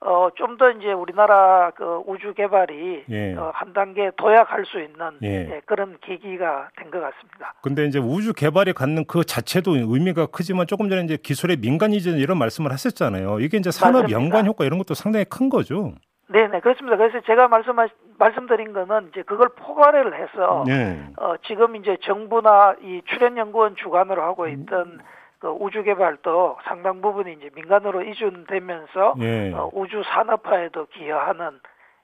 어, 0.00 0.28
좀 0.36 0.58
더 0.58 0.70
이제 0.70 0.92
우리나라 0.92 1.70
그 1.70 2.02
우주 2.06 2.34
개발이 2.34 3.04
예. 3.08 3.34
어, 3.36 3.50
한 3.54 3.72
단계 3.72 4.10
도약할 4.16 4.64
수 4.66 4.78
있는 4.80 4.98
예. 5.22 5.28
예, 5.50 5.60
그런 5.64 5.96
계기가 6.02 6.68
된 6.76 6.90
것 6.90 7.00
같습니다. 7.00 7.54
근데 7.62 7.86
이제 7.86 7.98
우주 7.98 8.34
개발이 8.34 8.74
갖는 8.74 9.06
그 9.06 9.24
자체도 9.24 9.76
의미가 9.76 10.26
크지만 10.26 10.66
조금 10.66 10.90
전에 10.90 11.02
이제 11.04 11.16
기술의 11.16 11.56
민간 11.56 11.92
이전 11.92 12.18
이런 12.18 12.38
말씀을 12.38 12.70
하셨잖아요. 12.72 13.40
이게 13.40 13.56
이제 13.56 13.70
산업 13.70 14.10
연관 14.10 14.46
효과 14.46 14.64
이런 14.66 14.78
것도 14.78 14.92
상당히 14.94 15.24
큰 15.24 15.48
거죠. 15.48 15.94
네네 16.28 16.60
그렇습니다. 16.60 16.96
그래서 16.96 17.20
제가 17.20 17.48
말씀 17.48 17.76
말씀드린 18.18 18.72
거는 18.72 19.08
이제 19.12 19.22
그걸 19.22 19.50
포괄을 19.50 20.14
해서 20.18 20.64
네. 20.66 21.06
어, 21.18 21.34
지금 21.46 21.76
이제 21.76 21.96
정부나 22.02 22.76
이 22.82 23.02
출연연구원 23.06 23.76
주관으로 23.76 24.22
하고 24.22 24.48
있던 24.48 24.86
음. 24.86 24.98
그 25.38 25.48
우주 25.48 25.82
개발도 25.82 26.58
상당 26.64 27.02
부분이 27.02 27.34
이제 27.34 27.50
민간으로 27.54 28.02
이전되면서 28.02 29.14
예. 29.20 29.52
어, 29.52 29.70
우주 29.74 30.02
산업화에도 30.06 30.86
기여하는 30.86 31.60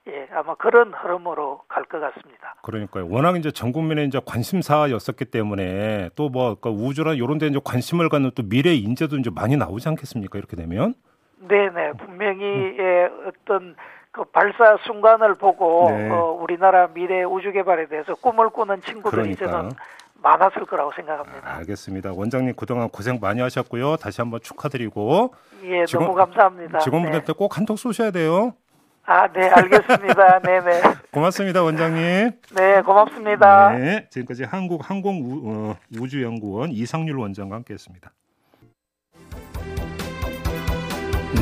예, 0.07 0.27
아마 0.33 0.55
그런 0.55 0.93
흐름으로 0.93 1.61
갈 1.67 1.85
것 1.85 1.99
같습니다. 1.99 2.55
그러니까요. 2.63 3.07
워낙 3.09 3.35
이제 3.37 3.51
전 3.51 3.71
국민의 3.71 4.05
이제 4.07 4.19
관심사였었기 4.25 5.25
때문에 5.25 6.09
또뭐 6.15 6.55
그러니까 6.59 6.69
우주나 6.69 7.13
이런 7.13 7.37
데 7.39 7.47
이제 7.47 7.59
관심을 7.63 8.09
갖는 8.09 8.31
또 8.35 8.43
미래 8.43 8.73
인재도 8.73 9.17
이제 9.17 9.29
많이 9.33 9.57
나오지 9.57 9.89
않겠습니까? 9.89 10.37
이렇게 10.37 10.55
되면? 10.55 10.93
네네. 11.39 11.93
분명히 11.93 12.43
음. 12.45 12.77
예, 12.79 13.09
어떤 13.27 13.75
그 14.11 14.25
발사 14.25 14.77
순간을 14.85 15.35
보고 15.35 15.89
네. 15.89 16.09
어, 16.09 16.31
우리나라 16.31 16.87
미래 16.87 17.23
우주 17.23 17.51
개발에 17.51 17.87
대해서 17.87 18.13
꿈을 18.15 18.49
꾸는 18.49 18.81
친구들이 18.81 19.35
그러니까. 19.35 19.45
이제는 19.45 19.71
많았을 20.21 20.65
거라고 20.65 20.91
생각합니다. 20.95 21.49
아, 21.49 21.57
알겠습니다. 21.57 22.11
원장님 22.13 22.53
그동안 22.55 22.89
고생 22.89 23.19
많이 23.19 23.41
하셨고요. 23.41 23.95
다시 23.97 24.21
한번 24.21 24.39
축하드리고. 24.41 25.33
예, 25.63 25.85
직원, 25.85 26.05
너무 26.05 26.15
감사합니다. 26.15 26.79
직원분들한테 26.79 27.33
네. 27.33 27.33
꼭 27.37 27.57
한턱 27.57 27.79
쏘셔야 27.79 28.11
돼요. 28.11 28.53
아, 29.05 29.27
네, 29.31 29.49
알겠습니다. 29.49 30.39
네네. 30.41 30.61
네. 30.81 30.81
고맙습니다, 31.11 31.63
원장님. 31.63 32.31
네, 32.55 32.81
고맙습니다. 32.81 33.71
네, 33.71 34.07
지금까지 34.11 34.43
한국 34.43 34.87
항공 34.87 35.75
우주연구원 35.97 36.69
어, 36.69 36.71
이상률 36.71 37.17
원장과 37.17 37.55
함께했습니다. 37.55 38.11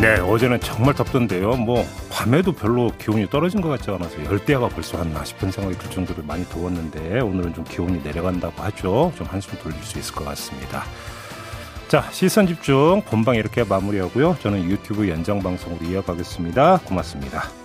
네, 0.02 0.18
어제는 0.22 0.62
정말 0.62 0.94
덥던데요. 0.96 1.58
뭐 1.58 1.86
밤에도 2.10 2.54
별로 2.54 2.90
기온이 2.98 3.30
떨어진 3.30 3.60
것 3.60 3.68
같지 3.68 3.92
않아서 3.92 4.24
열대야가 4.24 4.70
벌써 4.70 4.98
왔나 4.98 5.26
싶은 5.26 5.52
생각이 5.52 5.78
들 5.78 5.90
정도로 5.90 6.24
많이 6.24 6.46
더웠는데 6.46 7.20
오늘은 7.20 7.54
좀 7.54 7.66
기온이 7.66 8.02
내려간다고 8.02 8.64
하죠. 8.64 9.12
좀 9.18 9.28
한숨 9.28 9.60
돌릴 9.60 9.78
수 9.84 10.00
있을 10.00 10.16
것 10.16 10.24
같습니다. 10.24 10.86
자, 11.90 12.08
시선 12.12 12.48
집중 12.48 13.02
본방 13.08 13.36
이렇게 13.36 13.66
마무리하고요. 13.66 14.38
저는 14.40 14.70
유튜브 14.70 15.10
연장 15.10 15.44
방송으로 15.44 15.86
이어가겠습니다. 15.86 16.80
고맙습니다. 16.86 17.59